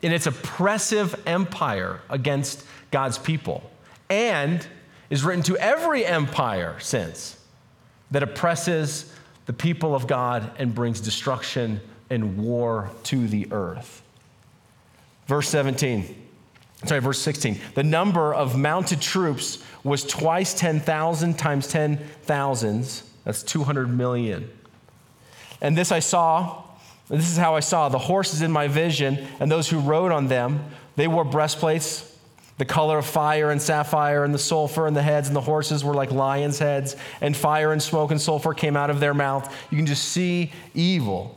in 0.02 0.12
its 0.12 0.26
oppressive 0.26 1.18
empire 1.24 2.02
against 2.10 2.66
God's 2.90 3.16
people, 3.16 3.62
and 4.10 4.66
is 5.08 5.24
written 5.24 5.42
to 5.44 5.56
every 5.56 6.04
empire 6.04 6.76
since 6.80 7.42
that 8.10 8.22
oppresses 8.22 9.10
the 9.48 9.54
people 9.54 9.94
of 9.94 10.06
God 10.06 10.50
and 10.58 10.74
brings 10.74 11.00
destruction 11.00 11.80
and 12.10 12.36
war 12.36 12.90
to 13.04 13.26
the 13.26 13.50
earth. 13.50 14.02
Verse 15.26 15.48
17, 15.48 16.14
sorry, 16.84 17.00
verse 17.00 17.18
16. 17.18 17.58
The 17.74 17.82
number 17.82 18.34
of 18.34 18.58
mounted 18.58 19.00
troops 19.00 19.64
was 19.82 20.04
twice 20.04 20.52
10,000 20.52 21.38
times 21.38 21.66
10,000s. 21.72 23.02
That's 23.24 23.42
200 23.42 23.86
million. 23.86 24.50
And 25.62 25.78
this 25.78 25.92
I 25.92 26.00
saw, 26.00 26.64
this 27.08 27.30
is 27.30 27.38
how 27.38 27.54
I 27.54 27.60
saw 27.60 27.88
the 27.88 27.98
horses 27.98 28.42
in 28.42 28.52
my 28.52 28.68
vision 28.68 29.26
and 29.40 29.50
those 29.50 29.70
who 29.70 29.80
rode 29.80 30.12
on 30.12 30.28
them. 30.28 30.62
They 30.96 31.08
wore 31.08 31.24
breastplates 31.24 32.07
the 32.58 32.64
color 32.64 32.98
of 32.98 33.06
fire 33.06 33.50
and 33.50 33.62
sapphire, 33.62 34.24
and 34.24 34.34
the 34.34 34.38
sulfur, 34.38 34.86
and 34.86 34.96
the 34.96 35.02
heads 35.02 35.28
and 35.28 35.36
the 35.36 35.40
horses 35.40 35.84
were 35.84 35.94
like 35.94 36.12
lions' 36.12 36.58
heads, 36.58 36.96
and 37.20 37.36
fire 37.36 37.72
and 37.72 37.82
smoke 37.82 38.10
and 38.10 38.20
sulfur 38.20 38.52
came 38.52 38.76
out 38.76 38.90
of 38.90 39.00
their 39.00 39.14
mouth. 39.14 39.54
You 39.70 39.76
can 39.76 39.86
just 39.86 40.04
see 40.06 40.52
evil. 40.74 41.36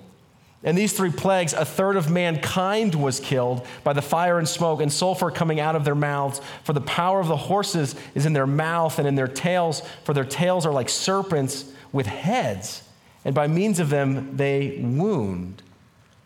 And 0.63 0.77
these 0.77 0.93
three 0.93 1.11
plagues, 1.11 1.53
a 1.53 1.65
third 1.65 1.95
of 1.95 2.11
mankind 2.11 2.93
was 2.93 3.19
killed 3.19 3.65
by 3.83 3.93
the 3.93 4.01
fire 4.01 4.37
and 4.37 4.47
smoke 4.47 4.79
and 4.81 4.93
sulfur 4.93 5.31
coming 5.31 5.59
out 5.59 5.75
of 5.75 5.85
their 5.85 5.95
mouths. 5.95 6.39
For 6.63 6.73
the 6.73 6.81
power 6.81 7.19
of 7.19 7.27
the 7.27 7.37
horses 7.37 7.95
is 8.13 8.27
in 8.27 8.33
their 8.33 8.45
mouth 8.45 8.99
and 8.99 9.07
in 9.07 9.15
their 9.15 9.27
tails, 9.27 9.81
for 10.03 10.13
their 10.13 10.23
tails 10.25 10.65
are 10.65 10.71
like 10.71 10.89
serpents 10.89 11.71
with 11.91 12.05
heads, 12.05 12.83
and 13.25 13.35
by 13.35 13.47
means 13.47 13.79
of 13.79 13.89
them 13.89 14.37
they 14.37 14.79
wound. 14.81 15.61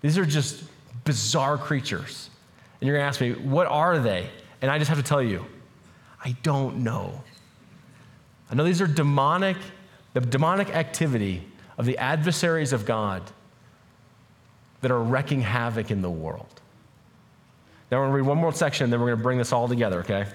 These 0.01 0.17
are 0.17 0.25
just 0.25 0.63
bizarre 1.05 1.58
creatures. 1.58 2.29
And 2.79 2.88
you're 2.88 2.97
gonna 2.97 3.08
ask 3.08 3.21
me, 3.21 3.34
what 3.34 3.67
are 3.67 3.99
they? 3.99 4.29
And 4.65 4.71
I 4.71 4.80
just 4.80 4.89
have 4.89 4.97
to 4.97 5.04
tell 5.04 5.21
you, 5.21 5.45
I 6.23 6.36
don't 6.41 6.78
know. 6.78 7.21
I 8.49 8.56
know 8.56 8.63
these 8.63 8.82
are 8.82 8.88
demonic, 8.88 9.58
the 10.13 10.21
demonic 10.21 10.71
activity 10.71 11.43
of 11.78 11.86
the 11.86 11.99
adversaries 11.99 12.73
of 12.73 12.84
God 12.84 13.21
that 14.82 14.89
are 14.89 14.99
wrecking 14.99 15.41
havoc 15.41 15.91
in 15.91 16.01
the 16.01 16.10
world. 16.10 16.62
Now, 17.91 17.99
we're 17.99 18.06
going 18.06 18.13
to 18.13 18.17
read 18.23 18.28
one 18.28 18.38
more 18.39 18.54
section, 18.54 18.89
then 18.89 18.99
we're 18.99 19.10
going 19.10 19.19
to 19.19 19.23
bring 19.23 19.38
this 19.38 19.54
all 19.54 19.67
together, 19.67 19.99
okay? 19.99 20.25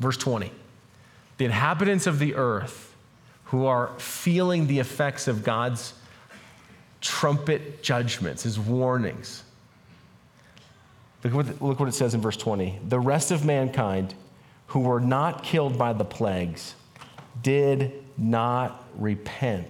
Verse 0.00 0.16
20. 0.16 0.50
The 1.38 1.44
inhabitants 1.44 2.08
of 2.08 2.18
the 2.18 2.34
earth 2.34 2.92
who 3.44 3.66
are 3.66 3.96
feeling 3.98 4.66
the 4.66 4.80
effects 4.80 5.28
of 5.28 5.44
God's 5.44 5.94
trumpet 7.00 7.84
judgments, 7.84 8.42
his 8.42 8.58
warnings. 8.58 9.44
Look 11.24 11.34
what, 11.34 11.62
look 11.62 11.80
what 11.80 11.88
it 11.88 11.92
says 11.92 12.14
in 12.14 12.20
verse 12.20 12.36
20. 12.36 12.80
The 12.88 12.98
rest 12.98 13.30
of 13.30 13.44
mankind 13.44 14.14
who 14.68 14.80
were 14.80 15.00
not 15.00 15.44
killed 15.44 15.78
by 15.78 15.92
the 15.92 16.04
plagues 16.04 16.74
did 17.42 17.92
not 18.16 18.84
repent 18.96 19.68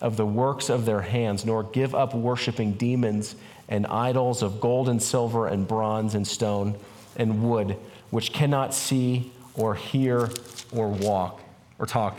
of 0.00 0.16
the 0.16 0.24
works 0.24 0.70
of 0.70 0.86
their 0.86 1.02
hands, 1.02 1.44
nor 1.44 1.62
give 1.62 1.94
up 1.94 2.14
worshiping 2.14 2.72
demons 2.72 3.36
and 3.68 3.86
idols 3.86 4.42
of 4.42 4.60
gold 4.60 4.88
and 4.88 5.02
silver 5.02 5.46
and 5.46 5.68
bronze 5.68 6.14
and 6.14 6.26
stone 6.26 6.74
and 7.16 7.42
wood, 7.42 7.76
which 8.10 8.32
cannot 8.32 8.72
see 8.72 9.30
or 9.54 9.74
hear 9.74 10.30
or 10.72 10.88
walk 10.88 11.40
or 11.78 11.86
talk. 11.86 12.18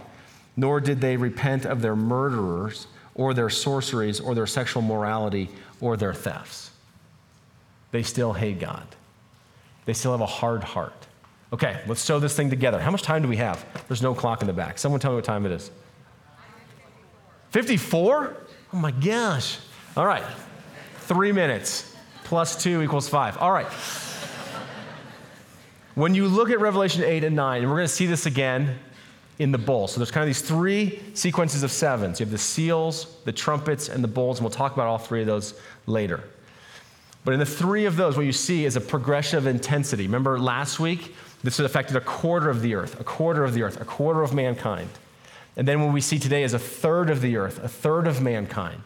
Nor 0.55 0.79
did 0.79 1.01
they 1.01 1.17
repent 1.17 1.65
of 1.65 1.81
their 1.81 1.95
murderers 1.95 2.87
or 3.15 3.33
their 3.33 3.49
sorceries 3.49 4.19
or 4.19 4.35
their 4.35 4.47
sexual 4.47 4.81
morality 4.81 5.49
or 5.79 5.97
their 5.97 6.13
thefts. 6.13 6.70
They 7.91 8.03
still 8.03 8.33
hate 8.33 8.59
God. 8.59 8.87
They 9.85 9.93
still 9.93 10.11
have 10.11 10.21
a 10.21 10.25
hard 10.25 10.63
heart. 10.63 11.07
Okay, 11.53 11.81
let's 11.87 12.01
sew 12.01 12.19
this 12.19 12.35
thing 12.35 12.49
together. 12.49 12.79
How 12.79 12.91
much 12.91 13.01
time 13.01 13.21
do 13.21 13.27
we 13.27 13.37
have? 13.37 13.65
There's 13.87 14.01
no 14.01 14.13
clock 14.13 14.41
in 14.41 14.47
the 14.47 14.53
back. 14.53 14.77
Someone 14.77 15.01
tell 15.01 15.11
me 15.11 15.15
what 15.15 15.25
time 15.25 15.45
it 15.45 15.51
is. 15.51 15.69
54? 17.49 18.37
Oh 18.73 18.77
my 18.77 18.91
gosh. 18.91 19.59
All 19.97 20.05
right. 20.05 20.23
Three 20.99 21.33
minutes 21.33 21.93
plus 22.23 22.61
two 22.61 22.81
equals 22.81 23.09
five. 23.09 23.37
All 23.37 23.51
right. 23.51 23.67
When 25.95 26.15
you 26.15 26.27
look 26.27 26.49
at 26.49 26.61
Revelation 26.61 27.03
8 27.03 27.25
and 27.25 27.35
9, 27.35 27.61
and 27.61 27.69
we're 27.69 27.75
going 27.75 27.87
to 27.87 27.93
see 27.93 28.05
this 28.05 28.25
again 28.25 28.79
in 29.39 29.51
the 29.51 29.57
bowl. 29.57 29.89
So 29.89 29.99
there's 29.99 30.11
kind 30.11 30.23
of 30.23 30.27
these 30.27 30.41
three 30.41 31.01
sequences 31.13 31.63
of 31.63 31.71
sevens. 31.71 32.21
You 32.21 32.25
have 32.25 32.31
the 32.31 32.37
seals, 32.37 33.17
the 33.25 33.33
trumpets, 33.33 33.89
and 33.89 34.01
the 34.01 34.07
bowls, 34.07 34.37
and 34.37 34.45
we'll 34.45 34.51
talk 34.51 34.71
about 34.73 34.87
all 34.87 34.97
three 34.97 35.19
of 35.19 35.27
those 35.27 35.55
later. 35.87 36.23
But 37.23 37.33
in 37.33 37.39
the 37.39 37.45
three 37.45 37.85
of 37.85 37.97
those, 37.97 38.17
what 38.17 38.25
you 38.25 38.31
see 38.31 38.65
is 38.65 38.75
a 38.75 38.81
progression 38.81 39.37
of 39.37 39.47
intensity. 39.47 40.03
Remember 40.03 40.39
last 40.39 40.79
week, 40.79 41.15
this 41.43 41.59
affected 41.59 41.95
a 41.95 42.01
quarter 42.01 42.49
of 42.49 42.61
the 42.61 42.75
earth, 42.75 42.99
a 42.99 43.03
quarter 43.03 43.43
of 43.43 43.53
the 43.53 43.63
earth, 43.63 43.79
a 43.79 43.85
quarter 43.85 44.21
of 44.21 44.33
mankind. 44.33 44.89
And 45.55 45.67
then 45.67 45.81
what 45.83 45.93
we 45.93 46.01
see 46.01 46.19
today 46.19 46.43
is 46.43 46.53
a 46.53 46.59
third 46.59 47.09
of 47.09 47.21
the 47.21 47.37
earth, 47.37 47.63
a 47.63 47.67
third 47.67 48.07
of 48.07 48.21
mankind. 48.21 48.81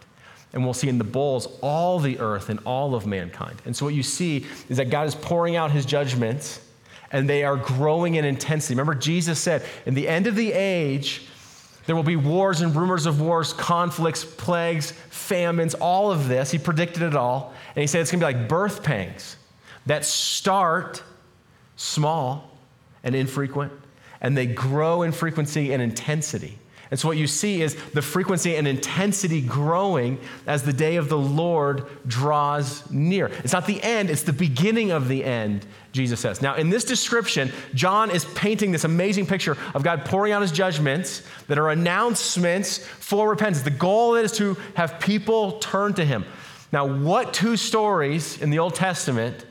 And 0.53 0.63
we'll 0.63 0.73
see 0.73 0.87
in 0.87 0.97
the 0.97 1.03
bowls 1.03 1.47
all 1.61 1.99
the 1.99 2.19
earth 2.19 2.49
and 2.49 2.59
all 2.65 2.95
of 2.95 3.05
mankind. 3.05 3.61
And 3.65 3.75
so 3.75 3.85
what 3.85 3.93
you 3.93 4.03
see 4.03 4.45
is 4.69 4.77
that 4.77 4.89
God 4.89 5.07
is 5.07 5.15
pouring 5.15 5.57
out 5.57 5.71
his 5.71 5.85
judgments 5.85 6.61
and 7.11 7.29
they 7.29 7.43
are 7.43 7.57
growing 7.57 8.15
in 8.15 8.25
intensity. 8.25 8.73
Remember, 8.73 8.95
Jesus 8.95 9.39
said, 9.39 9.63
in 9.85 9.93
the 9.93 10.07
end 10.07 10.27
of 10.27 10.35
the 10.35 10.53
age, 10.53 11.27
there 11.85 11.95
will 11.95 12.03
be 12.03 12.15
wars 12.15 12.61
and 12.61 12.75
rumors 12.75 13.05
of 13.05 13.21
wars, 13.21 13.53
conflicts, 13.53 14.25
plagues, 14.25 14.91
famines, 15.09 15.73
all 15.75 16.11
of 16.11 16.27
this. 16.27 16.51
He 16.51 16.57
predicted 16.57 17.03
it 17.03 17.15
all. 17.15 17.53
And 17.75 17.81
he 17.81 17.87
said 17.87 18.01
it's 18.01 18.11
going 18.11 18.21
to 18.21 18.27
be 18.27 18.33
like 18.33 18.49
birth 18.49 18.83
pangs 18.83 19.37
that 19.85 20.03
start 20.03 21.03
small 21.75 22.57
and 23.03 23.13
infrequent 23.13 23.71
and 24.21 24.35
they 24.35 24.47
grow 24.47 25.03
in 25.03 25.11
frequency 25.11 25.71
and 25.71 25.81
intensity. 25.81 26.57
And 26.91 26.99
so, 26.99 27.07
what 27.07 27.17
you 27.17 27.27
see 27.27 27.61
is 27.61 27.75
the 27.93 28.01
frequency 28.01 28.55
and 28.55 28.67
intensity 28.67 29.41
growing 29.41 30.19
as 30.45 30.63
the 30.63 30.73
day 30.73 30.97
of 30.97 31.09
the 31.09 31.17
Lord 31.17 31.85
draws 32.07 32.89
near. 32.91 33.27
It's 33.43 33.53
not 33.53 33.65
the 33.65 33.81
end, 33.81 34.09
it's 34.09 34.23
the 34.23 34.33
beginning 34.33 34.91
of 34.91 35.07
the 35.07 35.23
end, 35.23 35.65
Jesus 35.91 36.19
says. 36.19 36.41
Now, 36.41 36.55
in 36.55 36.69
this 36.69 36.83
description, 36.83 37.51
John 37.73 38.11
is 38.11 38.25
painting 38.25 38.71
this 38.71 38.83
amazing 38.83 39.25
picture 39.25 39.57
of 39.73 39.83
God 39.83 40.05
pouring 40.05 40.31
out 40.31 40.41
his 40.41 40.51
judgments 40.51 41.23
that 41.47 41.57
are 41.57 41.69
announcements 41.69 42.77
for 42.77 43.29
repentance. 43.29 43.63
The 43.63 43.71
goal 43.71 44.15
is 44.15 44.31
to 44.33 44.55
have 44.75 44.99
people 44.99 45.53
turn 45.53 45.93
to 45.95 46.05
him. 46.05 46.25
Now, 46.71 46.85
what 46.85 47.33
two 47.33 47.57
stories 47.57 48.41
in 48.41 48.49
the 48.49 48.59
Old 48.59 48.75
Testament 48.75 49.45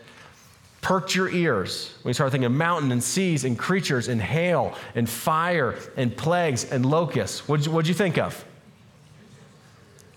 perked 0.84 1.14
your 1.14 1.30
ears 1.30 1.94
when 2.02 2.10
you 2.10 2.14
start 2.14 2.30
thinking 2.30 2.44
of 2.44 2.52
mountain 2.52 2.92
and 2.92 3.02
seas 3.02 3.44
and 3.44 3.58
creatures 3.58 4.08
and 4.08 4.20
hail 4.20 4.76
and 4.94 5.08
fire 5.08 5.74
and 5.96 6.14
plagues 6.14 6.70
and 6.70 6.84
locusts. 6.84 7.48
What'd 7.48 7.64
you, 7.64 7.72
what'd 7.72 7.88
you 7.88 7.94
think 7.94 8.18
of? 8.18 8.44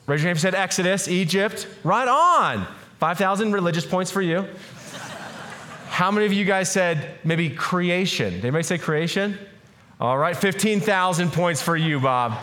Raise 0.08 0.22
your 0.22 0.28
hand 0.28 0.38
if 0.38 0.44
you 0.44 0.52
said 0.52 0.56
Exodus, 0.56 1.08
Egypt. 1.08 1.70
Right 1.86 2.08
on. 2.10 2.68
5,000 3.00 3.54
religious 3.54 3.86
points 3.86 4.12
for 4.12 4.22
you. 4.22 4.46
How 5.88 6.12
many 6.12 6.26
of 6.26 6.34
you 6.34 6.44
guys 6.44 6.70
said 6.70 7.18
maybe 7.24 7.50
creation? 7.50 8.34
Did 8.34 8.44
anybody 8.44 8.64
say 8.64 8.78
creation? 8.78 9.40
All 10.02 10.18
right, 10.18 10.36
15,000 10.36 11.32
points 11.32 11.62
for 11.62 11.78
you, 11.78 12.02
Bob. 12.02 12.38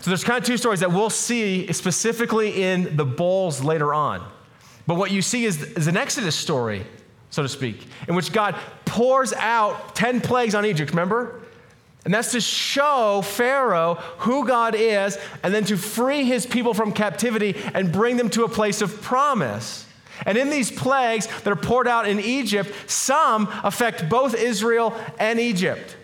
So 0.00 0.10
there's 0.10 0.24
kind 0.24 0.38
of 0.38 0.44
two 0.44 0.56
stories 0.56 0.80
that 0.80 0.90
we'll 0.90 1.08
see 1.08 1.72
specifically 1.72 2.64
in 2.64 2.96
the 2.96 3.04
bowls 3.04 3.62
later 3.62 3.94
on. 3.94 4.26
But 4.86 4.96
what 4.96 5.10
you 5.10 5.22
see 5.22 5.44
is, 5.44 5.62
is 5.62 5.86
an 5.86 5.96
Exodus 5.96 6.36
story 6.36 6.86
so 7.30 7.42
to 7.42 7.48
speak, 7.50 7.86
in 8.08 8.14
which 8.14 8.32
God 8.32 8.54
pours 8.86 9.32
out 9.34 9.94
10 9.94 10.22
plagues 10.22 10.54
on 10.54 10.64
Egypt, 10.64 10.92
remember? 10.92 11.42
And 12.06 12.14
that's 12.14 12.32
to 12.32 12.40
show 12.40 13.20
Pharaoh 13.22 13.94
who 14.18 14.46
God 14.46 14.74
is 14.74 15.18
and 15.42 15.52
then 15.52 15.64
to 15.64 15.76
free 15.76 16.24
his 16.24 16.46
people 16.46 16.72
from 16.72 16.92
captivity 16.92 17.54
and 17.74 17.92
bring 17.92 18.16
them 18.16 18.30
to 18.30 18.44
a 18.44 18.48
place 18.48 18.80
of 18.80 19.02
promise. 19.02 19.86
And 20.24 20.38
in 20.38 20.48
these 20.48 20.70
plagues 20.70 21.26
that 21.26 21.48
are 21.48 21.56
poured 21.56 21.88
out 21.88 22.08
in 22.08 22.20
Egypt, 22.20 22.72
some 22.86 23.48
affect 23.62 24.08
both 24.08 24.34
Israel 24.34 24.98
and 25.18 25.38
Egypt. 25.38 25.96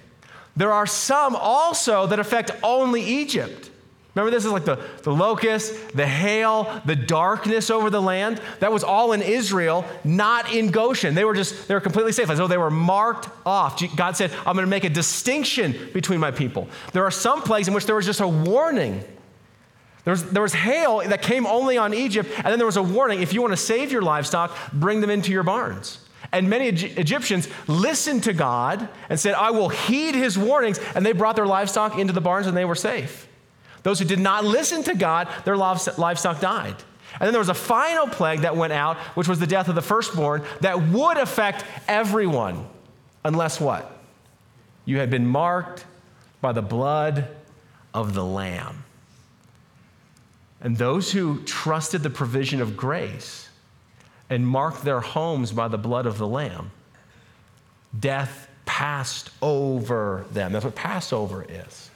There 0.55 0.73
are 0.73 0.87
some 0.87 1.35
also 1.35 2.09
that 2.09 2.19
affect 2.19 2.51
only 2.63 3.03
Egypt. 3.03 3.71
Remember, 4.15 4.31
this 4.31 4.45
is 4.45 4.53
like 4.53 4.67
the, 4.67 4.79
the 5.05 5.13
locust, 5.13 5.97
the 5.97 6.07
hail, 6.07 6.83
the 6.85 6.97
darkness 6.97 7.71
over 7.71 7.89
the 7.89 8.03
land. 8.03 8.43
That 8.61 8.71
was 8.71 8.85
all 8.85 9.13
in 9.13 9.23
Israel, 9.23 9.87
not 10.05 10.53
in 10.53 10.71
Goshen. 10.71 11.15
They 11.15 11.25
were 11.25 11.35
just, 11.35 11.67
they 11.67 11.75
were 11.75 11.81
completely 11.81 12.13
safe, 12.13 12.29
as 12.29 12.37
though 12.37 12.47
they 12.47 12.59
were 12.59 12.71
marked 12.71 13.31
off. 13.47 13.83
God 13.97 14.15
said, 14.17 14.31
I'm 14.47 14.55
going 14.55 14.67
to 14.67 14.71
make 14.71 14.85
a 14.85 14.91
distinction 14.91 15.75
between 15.95 16.21
my 16.21 16.31
people. 16.31 16.69
There 16.93 17.05
are 17.05 17.11
some 17.11 17.41
plagues 17.41 17.69
in 17.69 17.75
which 17.75 17.87
there 17.87 17.97
was 17.97 18.05
just 18.05 18.21
a 18.21 18.29
warning. 18.29 19.03
There 20.05 20.13
was, 20.13 20.31
there 20.31 20.43
was 20.43 20.53
hail 20.53 20.99
that 20.99 21.23
came 21.23 21.47
only 21.47 21.79
on 21.79 21.95
Egypt, 21.95 22.31
and 22.37 22.47
then 22.47 22.59
there 22.59 22.67
was 22.67 22.77
a 22.77 22.83
warning 22.83 23.23
if 23.23 23.33
you 23.33 23.41
want 23.41 23.53
to 23.55 23.57
save 23.57 23.93
your 23.93 24.03
livestock, 24.03 24.55
bring 24.75 25.01
them 25.01 25.09
into 25.09 25.33
your 25.33 25.43
barns. 25.43 26.05
And 26.33 26.51
many 26.51 26.69
Egyptians 26.69 27.49
listened 27.67 28.25
to 28.25 28.35
God 28.35 28.89
and 29.09 29.19
said, 29.19 29.35
I 29.35 29.53
will 29.53 29.71
heed 29.71 30.15
his 30.15 30.37
warnings, 30.37 30.81
and 30.95 31.05
they 31.05 31.13
brought 31.13 31.37
their 31.37 31.47
livestock 31.47 31.99
into 31.99 32.13
the 32.13 32.21
barns 32.21 32.47
and 32.47 32.55
they 32.55 32.65
were 32.65 32.75
safe. 32.75 33.29
Those 33.83 33.99
who 33.99 34.05
did 34.05 34.21
not 34.21 34.45
listen 34.45 34.83
to 34.85 34.95
God, 34.95 35.29
their 35.45 35.57
livestock 35.57 36.41
died. 36.41 36.77
And 37.15 37.27
then 37.27 37.33
there 37.33 37.41
was 37.41 37.49
a 37.49 37.55
final 37.55 38.07
plague 38.07 38.41
that 38.41 38.57
went 38.57 38.73
out, 38.73 38.97
which 39.17 39.29
was 39.29 39.39
the 39.39 39.47
death 39.47 39.69
of 39.69 39.75
the 39.75 39.83
firstborn, 39.83 40.43
that 40.61 40.81
would 40.89 41.17
affect 41.17 41.65
everyone, 41.87 42.67
unless 43.25 43.61
what? 43.61 43.99
You 44.85 44.99
had 44.99 45.11
been 45.11 45.27
marked 45.27 45.85
by 46.41 46.53
the 46.53 46.63
blood 46.63 47.29
of 47.93 48.15
the 48.15 48.25
Lamb. 48.25 48.85
And 50.61 50.77
those 50.77 51.13
who 51.13 51.43
trusted 51.43 52.03
the 52.03 52.11
provision 52.11 52.61
of 52.61 52.77
grace 52.77 53.49
and 54.31 54.47
marked 54.47 54.83
their 54.83 55.01
homes 55.01 55.53
by 55.53 55.69
the 55.69 55.79
blood 55.79 56.07
of 56.07 56.19
the 56.19 56.27
Lamb, 56.27 56.71
death 57.99 58.49
passed 58.65 59.31
over 59.43 60.25
them. 60.33 60.53
That's 60.53 60.65
what 60.65 60.75
Passover 60.75 61.45
is. 61.49 61.91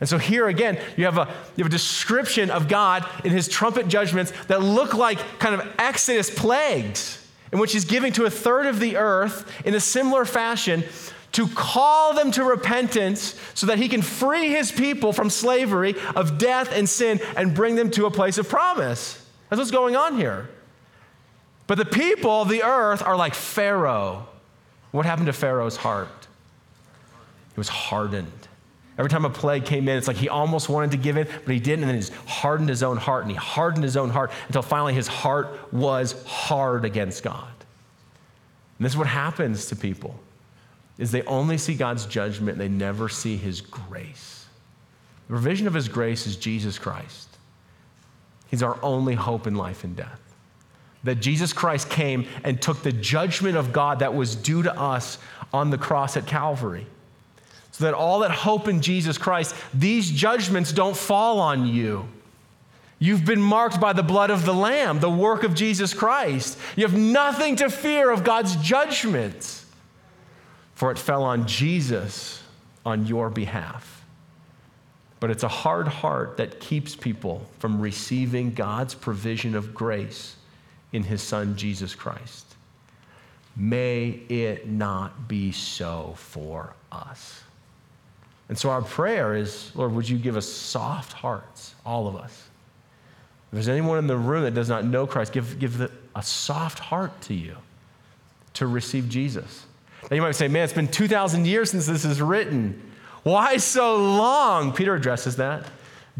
And 0.00 0.08
so 0.08 0.16
here 0.16 0.48
again, 0.48 0.80
you 0.96 1.04
have, 1.04 1.18
a, 1.18 1.28
you 1.56 1.64
have 1.64 1.66
a 1.66 1.76
description 1.76 2.50
of 2.50 2.68
God 2.68 3.06
in 3.22 3.30
his 3.30 3.48
trumpet 3.48 3.86
judgments 3.86 4.32
that 4.48 4.62
look 4.62 4.94
like 4.94 5.18
kind 5.38 5.54
of 5.54 5.68
Exodus 5.78 6.30
plagues, 6.30 7.28
in 7.52 7.58
which 7.58 7.74
he's 7.74 7.84
giving 7.84 8.12
to 8.14 8.24
a 8.24 8.30
third 8.30 8.66
of 8.66 8.80
the 8.80 8.96
earth 8.96 9.50
in 9.66 9.74
a 9.74 9.80
similar 9.80 10.24
fashion 10.24 10.84
to 11.32 11.46
call 11.48 12.14
them 12.14 12.32
to 12.32 12.42
repentance 12.42 13.38
so 13.54 13.66
that 13.66 13.78
he 13.78 13.88
can 13.88 14.02
free 14.02 14.48
his 14.48 14.72
people 14.72 15.12
from 15.12 15.30
slavery 15.30 15.94
of 16.16 16.38
death 16.38 16.72
and 16.72 16.88
sin 16.88 17.20
and 17.36 17.54
bring 17.54 17.76
them 17.76 17.90
to 17.90 18.06
a 18.06 18.10
place 18.10 18.38
of 18.38 18.48
promise. 18.48 19.24
That's 19.48 19.58
what's 19.58 19.70
going 19.70 19.96
on 19.96 20.16
here. 20.16 20.48
But 21.66 21.78
the 21.78 21.84
people 21.84 22.42
of 22.42 22.48
the 22.48 22.64
earth 22.64 23.02
are 23.02 23.16
like 23.16 23.34
Pharaoh. 23.34 24.26
What 24.90 25.06
happened 25.06 25.26
to 25.26 25.32
Pharaoh's 25.32 25.76
heart? 25.76 26.08
It 27.52 27.58
was 27.58 27.68
hardened. 27.68 28.39
Every 29.00 29.08
time 29.08 29.24
a 29.24 29.30
plague 29.30 29.64
came 29.64 29.88
in, 29.88 29.96
it's 29.96 30.06
like 30.06 30.18
he 30.18 30.28
almost 30.28 30.68
wanted 30.68 30.90
to 30.90 30.98
give 30.98 31.16
in, 31.16 31.26
but 31.46 31.54
he 31.54 31.58
didn't, 31.58 31.88
and 31.88 31.90
then 31.90 32.02
he 32.02 32.30
hardened 32.30 32.68
his 32.68 32.82
own 32.82 32.98
heart, 32.98 33.22
and 33.22 33.30
he 33.30 33.36
hardened 33.38 33.82
his 33.82 33.96
own 33.96 34.10
heart 34.10 34.30
until 34.46 34.60
finally 34.60 34.92
his 34.92 35.08
heart 35.08 35.58
was 35.72 36.22
hard 36.26 36.84
against 36.84 37.22
God. 37.22 37.48
And 38.78 38.84
this 38.84 38.92
is 38.92 38.98
what 38.98 39.06
happens 39.06 39.64
to 39.68 39.76
people 39.76 40.20
is 40.98 41.12
they 41.12 41.22
only 41.22 41.56
see 41.56 41.72
God's 41.72 42.04
judgment, 42.04 42.58
they 42.58 42.68
never 42.68 43.08
see 43.08 43.38
his 43.38 43.62
grace. 43.62 44.44
The 45.28 45.32
provision 45.32 45.66
of 45.66 45.72
his 45.72 45.88
grace 45.88 46.26
is 46.26 46.36
Jesus 46.36 46.78
Christ. 46.78 47.38
He's 48.50 48.62
our 48.62 48.78
only 48.82 49.14
hope 49.14 49.46
in 49.46 49.54
life 49.54 49.82
and 49.82 49.96
death. 49.96 50.20
That 51.04 51.14
Jesus 51.14 51.54
Christ 51.54 51.88
came 51.88 52.26
and 52.44 52.60
took 52.60 52.82
the 52.82 52.92
judgment 52.92 53.56
of 53.56 53.72
God 53.72 54.00
that 54.00 54.12
was 54.14 54.36
due 54.36 54.62
to 54.62 54.78
us 54.78 55.16
on 55.54 55.70
the 55.70 55.78
cross 55.78 56.18
at 56.18 56.26
Calvary. 56.26 56.86
So 57.80 57.86
that 57.86 57.94
all 57.94 58.18
that 58.18 58.30
hope 58.30 58.68
in 58.68 58.82
Jesus 58.82 59.16
Christ, 59.16 59.54
these 59.72 60.10
judgments 60.10 60.70
don't 60.70 60.94
fall 60.94 61.40
on 61.40 61.66
you. 61.66 62.06
You've 62.98 63.24
been 63.24 63.40
marked 63.40 63.80
by 63.80 63.94
the 63.94 64.02
blood 64.02 64.28
of 64.28 64.44
the 64.44 64.52
Lamb, 64.52 65.00
the 65.00 65.08
work 65.08 65.44
of 65.44 65.54
Jesus 65.54 65.94
Christ. 65.94 66.58
You 66.76 66.86
have 66.86 66.94
nothing 66.94 67.56
to 67.56 67.70
fear 67.70 68.10
of 68.10 68.22
God's 68.22 68.54
judgments, 68.56 69.64
for 70.74 70.90
it 70.90 70.98
fell 70.98 71.22
on 71.22 71.46
Jesus 71.46 72.42
on 72.84 73.06
your 73.06 73.30
behalf. 73.30 74.04
But 75.18 75.30
it's 75.30 75.42
a 75.42 75.48
hard 75.48 75.88
heart 75.88 76.36
that 76.36 76.60
keeps 76.60 76.94
people 76.94 77.46
from 77.60 77.80
receiving 77.80 78.52
God's 78.52 78.94
provision 78.94 79.54
of 79.54 79.72
grace 79.72 80.36
in 80.92 81.02
His 81.02 81.22
Son, 81.22 81.56
Jesus 81.56 81.94
Christ. 81.94 82.44
May 83.56 84.20
it 84.28 84.68
not 84.68 85.28
be 85.28 85.52
so 85.52 86.12
for 86.18 86.74
us. 86.92 87.42
And 88.50 88.58
so 88.58 88.68
our 88.68 88.82
prayer 88.82 89.36
is 89.36 89.70
Lord, 89.76 89.94
would 89.94 90.08
you 90.08 90.18
give 90.18 90.36
us 90.36 90.46
soft 90.46 91.12
hearts, 91.12 91.76
all 91.86 92.08
of 92.08 92.16
us? 92.16 92.32
If 92.32 93.52
there's 93.52 93.68
anyone 93.68 93.96
in 93.98 94.08
the 94.08 94.16
room 94.16 94.42
that 94.42 94.54
does 94.54 94.68
not 94.68 94.84
know 94.84 95.06
Christ, 95.06 95.32
give, 95.32 95.60
give 95.60 95.78
the, 95.78 95.90
a 96.16 96.22
soft 96.22 96.80
heart 96.80 97.18
to 97.22 97.34
you 97.34 97.56
to 98.54 98.66
receive 98.66 99.08
Jesus. 99.08 99.66
Now 100.10 100.16
you 100.16 100.22
might 100.22 100.34
say, 100.34 100.48
man, 100.48 100.64
it's 100.64 100.72
been 100.72 100.88
2,000 100.88 101.46
years 101.46 101.70
since 101.70 101.86
this 101.86 102.04
is 102.04 102.20
written. 102.20 102.90
Why 103.22 103.56
so 103.58 103.96
long? 103.96 104.72
Peter 104.72 104.96
addresses 104.96 105.36
that. 105.36 105.66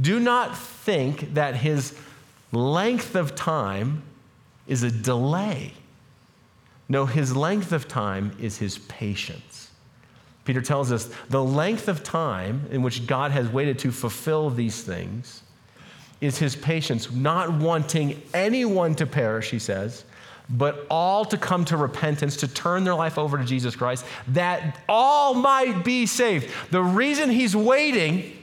Do 0.01 0.21
not 0.21 0.57
think 0.57 1.35
that 1.35 1.57
his 1.57 1.95
length 2.53 3.17
of 3.17 3.35
time 3.35 4.05
is 4.69 4.85
a 4.85 4.91
delay. 4.91 5.73
No, 6.89 7.07
his 7.07 7.35
length 7.35 7.73
of 7.73 7.89
time 7.89 8.37
is 8.39 8.59
his 8.59 8.79
patience. 8.79 9.50
Peter 10.51 10.61
tells 10.61 10.91
us 10.91 11.09
the 11.29 11.45
length 11.45 11.87
of 11.87 12.03
time 12.03 12.67
in 12.73 12.83
which 12.83 13.07
God 13.07 13.31
has 13.31 13.49
waited 13.49 13.79
to 13.79 13.93
fulfill 13.93 14.51
these 14.51 14.83
things 14.83 15.45
is 16.21 16.39
his 16.39 16.57
patience, 16.57 17.09
not 17.13 17.53
wanting 17.53 18.21
anyone 18.35 18.97
to 18.97 19.07
perish, 19.07 19.49
he 19.53 19.61
says, 19.61 20.05
but 20.49 20.89
all 20.91 21.25
to 21.25 21.39
come 21.39 21.65
to 21.67 21.77
repentance, 21.77 22.37
to 22.39 22.49
turn 22.49 22.83
their 22.83 22.97
life 22.97 23.17
over 23.17 23.39
to 23.39 23.45
Jesus 23.45 23.77
Christ, 23.77 24.05
that 24.27 24.81
all 24.89 25.35
might 25.35 25.85
be 25.85 26.05
saved. 26.05 26.51
The 26.73 26.83
reason 26.83 27.31
he's 27.31 27.55
waiting 27.55 28.37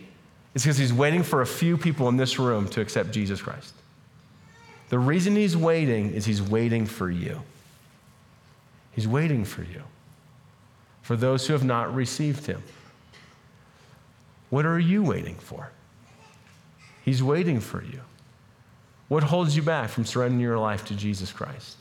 is 0.55 0.63
because 0.63 0.77
he's 0.77 0.93
waiting 0.93 1.23
for 1.23 1.41
a 1.41 1.45
few 1.45 1.75
people 1.75 2.07
in 2.07 2.15
this 2.15 2.39
room 2.39 2.69
to 2.69 2.79
accept 2.79 3.11
Jesus 3.11 3.41
Christ. 3.41 3.73
The 4.87 4.97
reason 4.97 5.35
he's 5.35 5.57
waiting 5.57 6.13
is 6.13 6.25
he's 6.25 6.41
waiting 6.41 6.85
for 6.85 7.11
you. 7.11 7.41
He's 8.93 9.09
waiting 9.09 9.43
for 9.43 9.63
you 9.63 9.83
for 11.07 11.15
those 11.15 11.47
who 11.47 11.53
have 11.53 11.63
not 11.63 11.95
received 11.95 12.47
him. 12.47 12.61
What 14.49 14.65
are 14.65 14.77
you 14.77 15.01
waiting 15.03 15.35
for? 15.35 15.71
He's 17.05 17.23
waiting 17.23 17.61
for 17.61 17.81
you. 17.81 18.01
What 19.07 19.23
holds 19.23 19.55
you 19.55 19.61
back 19.61 19.89
from 19.89 20.03
surrendering 20.03 20.41
your 20.41 20.59
life 20.59 20.83
to 20.87 20.95
Jesus 20.95 21.31
Christ 21.31 21.77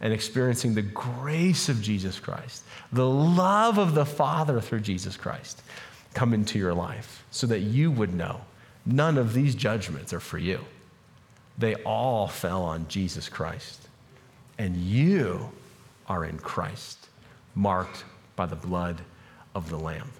and 0.00 0.10
experiencing 0.10 0.74
the 0.74 0.80
grace 0.80 1.68
of 1.68 1.82
Jesus 1.82 2.18
Christ, 2.18 2.62
the 2.90 3.06
love 3.06 3.76
of 3.76 3.92
the 3.94 4.06
Father 4.06 4.58
through 4.58 4.80
Jesus 4.80 5.18
Christ 5.18 5.60
come 6.14 6.32
into 6.32 6.58
your 6.58 6.72
life 6.72 7.26
so 7.30 7.46
that 7.46 7.60
you 7.60 7.90
would 7.90 8.14
know 8.14 8.40
none 8.86 9.18
of 9.18 9.34
these 9.34 9.54
judgments 9.54 10.14
are 10.14 10.18
for 10.18 10.38
you? 10.38 10.60
They 11.58 11.74
all 11.74 12.26
fell 12.26 12.62
on 12.62 12.88
Jesus 12.88 13.28
Christ. 13.28 13.86
And 14.56 14.78
you 14.78 15.50
are 16.06 16.24
in 16.24 16.38
Christ, 16.38 17.06
marked 17.54 18.04
by 18.40 18.46
the 18.46 18.56
blood 18.56 19.02
of 19.54 19.68
the 19.68 19.76
Lamb. 19.76 20.10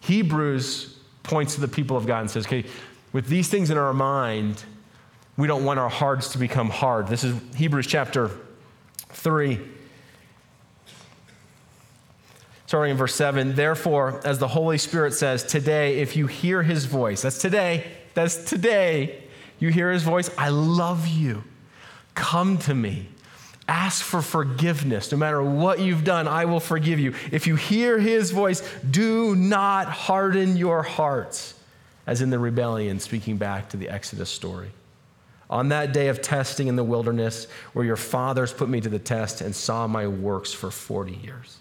Hebrews 0.00 0.98
points 1.22 1.54
to 1.54 1.60
the 1.60 1.68
people 1.68 1.96
of 1.96 2.04
God 2.04 2.22
and 2.22 2.28
says, 2.28 2.46
okay, 2.46 2.64
with 3.12 3.28
these 3.28 3.48
things 3.48 3.70
in 3.70 3.78
our 3.78 3.92
mind, 3.92 4.64
we 5.36 5.46
don't 5.46 5.64
want 5.64 5.78
our 5.78 5.88
hearts 5.88 6.32
to 6.32 6.38
become 6.38 6.68
hard. 6.68 7.06
This 7.06 7.22
is 7.22 7.40
Hebrews 7.54 7.86
chapter 7.86 8.32
3. 9.10 9.60
Starting 12.66 12.90
in 12.90 12.96
verse 12.96 13.14
7, 13.14 13.54
therefore, 13.54 14.20
as 14.24 14.40
the 14.40 14.48
Holy 14.48 14.76
Spirit 14.76 15.14
says, 15.14 15.44
today, 15.44 16.00
if 16.00 16.16
you 16.16 16.26
hear 16.26 16.64
his 16.64 16.86
voice, 16.86 17.22
that's 17.22 17.38
today, 17.38 17.86
that's 18.14 18.50
today, 18.50 19.22
you 19.60 19.68
hear 19.68 19.92
his 19.92 20.02
voice, 20.02 20.28
I 20.36 20.48
love 20.48 21.06
you. 21.06 21.44
Come 22.16 22.58
to 22.58 22.74
me. 22.74 23.10
Ask 23.72 24.04
for 24.04 24.20
forgiveness. 24.20 25.10
No 25.10 25.16
matter 25.16 25.42
what 25.42 25.80
you've 25.80 26.04
done, 26.04 26.28
I 26.28 26.44
will 26.44 26.60
forgive 26.60 27.00
you. 27.00 27.14
If 27.30 27.46
you 27.46 27.56
hear 27.56 27.98
his 27.98 28.30
voice, 28.30 28.62
do 28.90 29.34
not 29.34 29.86
harden 29.86 30.58
your 30.58 30.82
hearts, 30.82 31.54
as 32.06 32.20
in 32.20 32.28
the 32.28 32.38
rebellion, 32.38 33.00
speaking 33.00 33.38
back 33.38 33.70
to 33.70 33.78
the 33.78 33.88
Exodus 33.88 34.28
story. 34.28 34.72
On 35.48 35.70
that 35.70 35.94
day 35.94 36.08
of 36.08 36.20
testing 36.20 36.66
in 36.66 36.76
the 36.76 36.84
wilderness, 36.84 37.46
where 37.72 37.86
your 37.86 37.96
fathers 37.96 38.52
put 38.52 38.68
me 38.68 38.78
to 38.82 38.90
the 38.90 38.98
test 38.98 39.40
and 39.40 39.56
saw 39.56 39.86
my 39.86 40.06
works 40.06 40.52
for 40.52 40.70
40 40.70 41.14
years. 41.24 41.56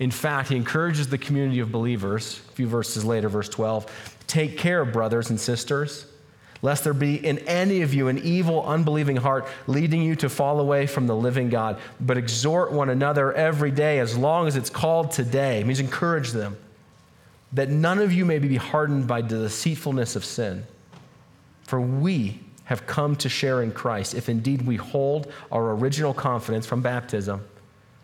In 0.00 0.10
fact, 0.10 0.48
he 0.48 0.56
encourages 0.56 1.06
the 1.06 1.18
community 1.18 1.60
of 1.60 1.70
believers, 1.70 2.40
a 2.48 2.52
few 2.54 2.66
verses 2.66 3.04
later, 3.04 3.28
verse 3.28 3.48
12, 3.48 3.86
take 4.26 4.58
care, 4.58 4.84
brothers 4.84 5.30
and 5.30 5.38
sisters 5.38 6.06
lest 6.64 6.82
there 6.84 6.94
be 6.94 7.14
in 7.14 7.40
any 7.40 7.82
of 7.82 7.92
you 7.92 8.08
an 8.08 8.16
evil, 8.16 8.64
unbelieving 8.64 9.16
heart 9.16 9.46
leading 9.66 10.02
you 10.02 10.16
to 10.16 10.30
fall 10.30 10.60
away 10.60 10.86
from 10.86 11.06
the 11.06 11.14
living 11.14 11.50
God. 11.50 11.78
But 12.00 12.16
exhort 12.16 12.72
one 12.72 12.88
another 12.88 13.34
every 13.34 13.70
day, 13.70 13.98
as 13.98 14.16
long 14.16 14.46
as 14.46 14.56
it's 14.56 14.70
called 14.70 15.10
today. 15.10 15.60
It 15.60 15.66
means 15.66 15.78
encourage 15.78 16.30
them, 16.30 16.56
that 17.52 17.68
none 17.68 17.98
of 17.98 18.14
you 18.14 18.24
may 18.24 18.38
be 18.38 18.56
hardened 18.56 19.06
by 19.06 19.20
the 19.20 19.40
deceitfulness 19.40 20.16
of 20.16 20.24
sin. 20.24 20.64
For 21.64 21.78
we 21.82 22.40
have 22.64 22.86
come 22.86 23.14
to 23.16 23.28
share 23.28 23.62
in 23.62 23.70
Christ, 23.70 24.14
if 24.14 24.30
indeed 24.30 24.62
we 24.62 24.76
hold 24.76 25.30
our 25.52 25.72
original 25.72 26.14
confidence 26.14 26.64
from 26.64 26.80
baptism, 26.80 27.44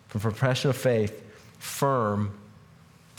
from 0.07 0.21
profession 0.21 0.69
of 0.69 0.77
faith, 0.77 1.19
firm 1.57 2.31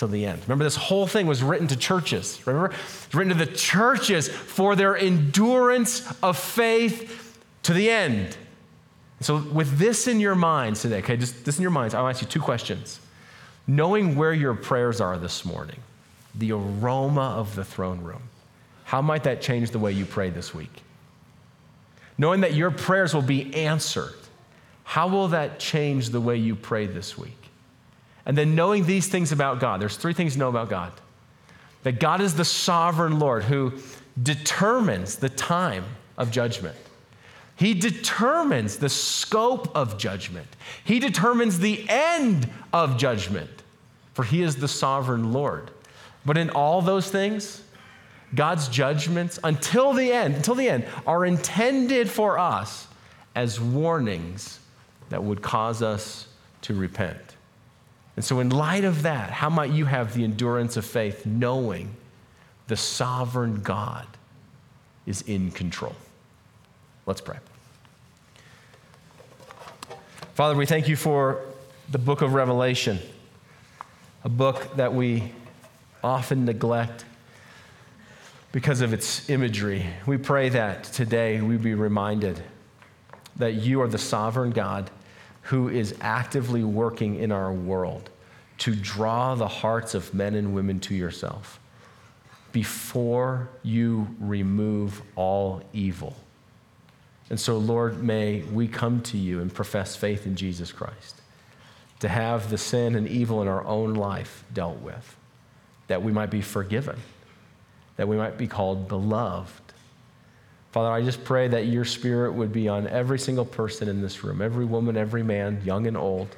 till 0.03 0.09
the 0.09 0.27
end. 0.27 0.43
Remember, 0.43 0.65
this 0.65 0.75
whole 0.75 1.07
thing 1.07 1.29
was 1.29 1.45
written 1.45 1.69
to 1.69 1.77
churches. 1.77 2.45
Remember? 2.45 2.75
It's 2.75 3.15
written 3.15 3.39
to 3.39 3.45
the 3.45 3.53
churches 3.53 4.29
for 4.29 4.75
their 4.75 4.97
endurance 4.97 6.13
of 6.25 6.37
faith 6.37 7.41
to 7.63 7.73
the 7.73 7.89
end. 7.89 8.37
So, 9.21 9.37
with 9.37 9.79
this 9.79 10.09
in 10.09 10.19
your 10.19 10.35
minds 10.35 10.83
today, 10.83 10.99
okay, 10.99 11.17
just 11.17 11.45
this 11.45 11.57
in 11.57 11.63
your 11.63 11.71
minds, 11.71 11.95
I'll 11.95 12.09
ask 12.09 12.21
you 12.21 12.27
two 12.27 12.41
questions. 12.41 12.99
Knowing 13.69 14.17
where 14.17 14.33
your 14.33 14.55
prayers 14.55 15.01
are 15.01 15.17
this 15.19 15.45
morning, 15.45 15.79
the 16.35 16.51
aroma 16.51 17.37
of 17.37 17.55
the 17.55 17.65
throne 17.65 18.01
room, 18.01 18.23
how 18.83 19.03
might 19.03 19.23
that 19.23 19.41
change 19.41 19.71
the 19.71 19.79
way 19.79 19.93
you 19.93 20.05
pray 20.05 20.31
this 20.31 20.53
week? 20.53 20.83
Knowing 22.19 22.41
that 22.41 22.55
your 22.55 22.73
prayers 22.73 23.15
will 23.15 23.23
be 23.23 23.55
answered, 23.55 24.17
how 24.83 25.07
will 25.07 25.29
that 25.29 25.61
change 25.61 26.09
the 26.09 26.21
way 26.21 26.37
you 26.37 26.57
pray 26.57 26.87
this 26.87 27.17
week? 27.17 27.42
And 28.25 28.39
then 28.39 28.55
knowing 28.55 28.87
these 28.87 29.09
things 29.09 29.33
about 29.33 29.61
God, 29.61 29.81
there's 29.81 29.97
three 29.97 30.15
things 30.15 30.35
to 30.35 30.39
know 30.39 30.49
about 30.49 30.71
God 30.71 30.93
that 31.83 31.99
God 31.99 32.21
is 32.21 32.35
the 32.37 32.45
sovereign 32.45 33.19
Lord 33.19 33.43
who 33.43 33.73
determines 34.23 35.17
the 35.17 35.29
time 35.29 35.85
of 36.17 36.31
judgment. 36.31 36.77
He 37.57 37.75
determines 37.75 38.77
the 38.77 38.89
scope 38.89 39.75
of 39.77 39.99
judgment. 39.99 40.47
He 40.85 40.99
determines 40.99 41.59
the 41.59 41.85
end 41.89 42.49
of 42.73 42.97
judgment, 42.97 43.51
for 44.15 44.25
He 44.25 44.43
is 44.43 44.57
the 44.57 44.69
sovereign 44.69 45.33
Lord. 45.33 45.71
But 46.25 46.39
in 46.39 46.51
all 46.51 46.83
those 46.83 47.11
things, 47.11 47.63
God's 48.35 48.69
judgments, 48.69 49.39
until 49.45 49.93
the 49.93 50.13
end, 50.13 50.35
until 50.37 50.55
the 50.55 50.69
end, 50.69 50.87
are 51.07 51.27
intended 51.27 52.09
for 52.09 52.39
us 52.39 52.87
as 53.35 53.61
warnings 53.61 54.61
that 55.11 55.23
would 55.23 55.43
cause 55.43 55.83
us 55.83 56.29
to 56.63 56.75
repent. 56.75 57.32
And 58.17 58.25
so, 58.25 58.41
in 58.41 58.51
light 58.51 58.85
of 58.85 59.03
that, 59.03 59.31
how 59.31 59.49
might 59.49 59.71
you 59.71 59.87
have 59.87 60.15
the 60.15 60.25
endurance 60.25 60.77
of 60.77 60.85
faith 60.85 61.25
knowing 61.25 61.95
the 62.69 62.77
sovereign 62.77 63.63
God 63.63 64.07
is 65.07 65.23
in 65.23 65.51
control? 65.51 65.95
Let's 67.07 67.21
pray. 67.21 67.39
Father, 70.35 70.55
we 70.55 70.67
thank 70.67 70.89
you 70.89 70.97
for 70.97 71.41
the 71.91 71.99
book 71.99 72.23
of 72.23 72.35
Revelation, 72.35 72.99
a 74.25 74.29
book 74.29 74.77
that 74.77 74.95
we 74.95 75.33
often 76.05 76.45
neglect 76.45 77.05
because 78.51 78.83
of 78.83 78.93
its 78.93 79.29
imagery. 79.31 79.87
We 80.07 80.19
pray 80.19 80.51
that 80.51 80.85
today 80.85 81.41
we 81.41 81.57
be 81.57 81.75
reminded 81.75 82.43
that 83.37 83.55
you 83.55 83.81
are 83.81 83.89
the 83.89 83.99
sovereign 83.99 84.51
God 84.51 84.91
who 85.43 85.69
is 85.69 85.95
actively 86.01 86.65
working 86.65 87.17
in 87.17 87.33
our 87.33 87.53
world 87.53 88.11
to 88.59 88.75
draw 88.75 89.35
the 89.35 89.49
hearts 89.49 89.95
of 89.95 90.15
men 90.15 90.35
and 90.35 90.55
women 90.55 90.79
to 90.81 90.95
yourself 90.95 91.59
before 92.53 93.49
you 93.63 94.07
remove 94.21 95.03
all 95.17 95.63
evil. 95.73 96.15
And 97.31 97.41
so, 97.41 97.57
Lord, 97.57 98.03
may 98.03 98.43
we 98.43 98.69
come 98.69 99.01
to 99.05 99.17
you 99.17 99.41
and 99.41 99.53
profess 99.53 99.97
faith 99.97 100.27
in 100.27 100.37
Jesus 100.37 100.71
Christ, 100.71 101.23
to 102.01 102.09
have 102.09 102.51
the 102.51 102.59
sin 102.59 102.95
and 102.95 103.09
evil 103.09 103.41
in 103.41 103.49
our 103.49 103.65
own 103.65 103.95
life 103.95 104.45
dealt 104.53 104.81
with, 104.81 105.17
that 105.87 106.03
we 106.03 106.13
might 106.13 106.31
be 106.31 106.43
forgiven, 106.43 107.01
that 107.97 108.07
we 108.07 108.17
might 108.17 108.37
be 108.37 108.47
called 108.47 108.87
beloved. 108.87 109.62
Father, 110.73 110.91
I 110.91 111.03
just 111.03 111.23
pray 111.23 111.49
that 111.49 111.67
your 111.67 111.85
spirit 111.85 112.33
would 112.33 112.51
be 112.51 112.67
on 112.67 112.89
every 112.89 113.19
single 113.19 113.45
person 113.45 113.89
in 113.89 114.01
this 114.01 114.25
room, 114.25 114.41
every 114.41 114.65
woman, 114.65 114.97
every 114.97 115.23
man, 115.23 115.61
young 115.65 115.87
and 115.87 115.99
old, 115.99 116.35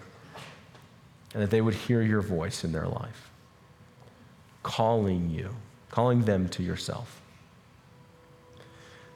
and 1.32 1.42
that 1.42 1.50
they 1.50 1.60
would 1.60 1.74
hear 1.74 2.02
your 2.02 2.20
voice 2.20 2.64
in 2.64 2.72
their 2.72 2.88
life, 2.88 3.30
calling 4.64 5.30
you, 5.30 5.50
calling 5.90 6.22
them 6.24 6.48
to 6.48 6.64
yourself. 6.64 7.20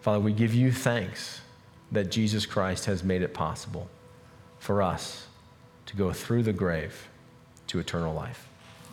Father, 0.00 0.20
we 0.20 0.32
give 0.32 0.54
you 0.54 0.70
thanks 0.70 1.40
that 1.90 2.10
Jesus 2.10 2.46
Christ 2.46 2.84
has 2.84 3.02
made 3.02 3.22
it 3.22 3.34
possible 3.34 3.88
for 4.60 4.82
us 4.82 5.26
to 5.86 5.96
go 5.96 6.12
through 6.12 6.44
the 6.44 6.52
grave 6.52 7.08
to 7.66 7.80
eternal 7.80 8.14
life. 8.14 8.48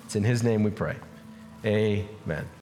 It's 0.05 0.15
in 0.15 0.23
his 0.23 0.43
name 0.43 0.63
we 0.63 0.71
pray. 0.71 0.95
Amen. 1.63 2.47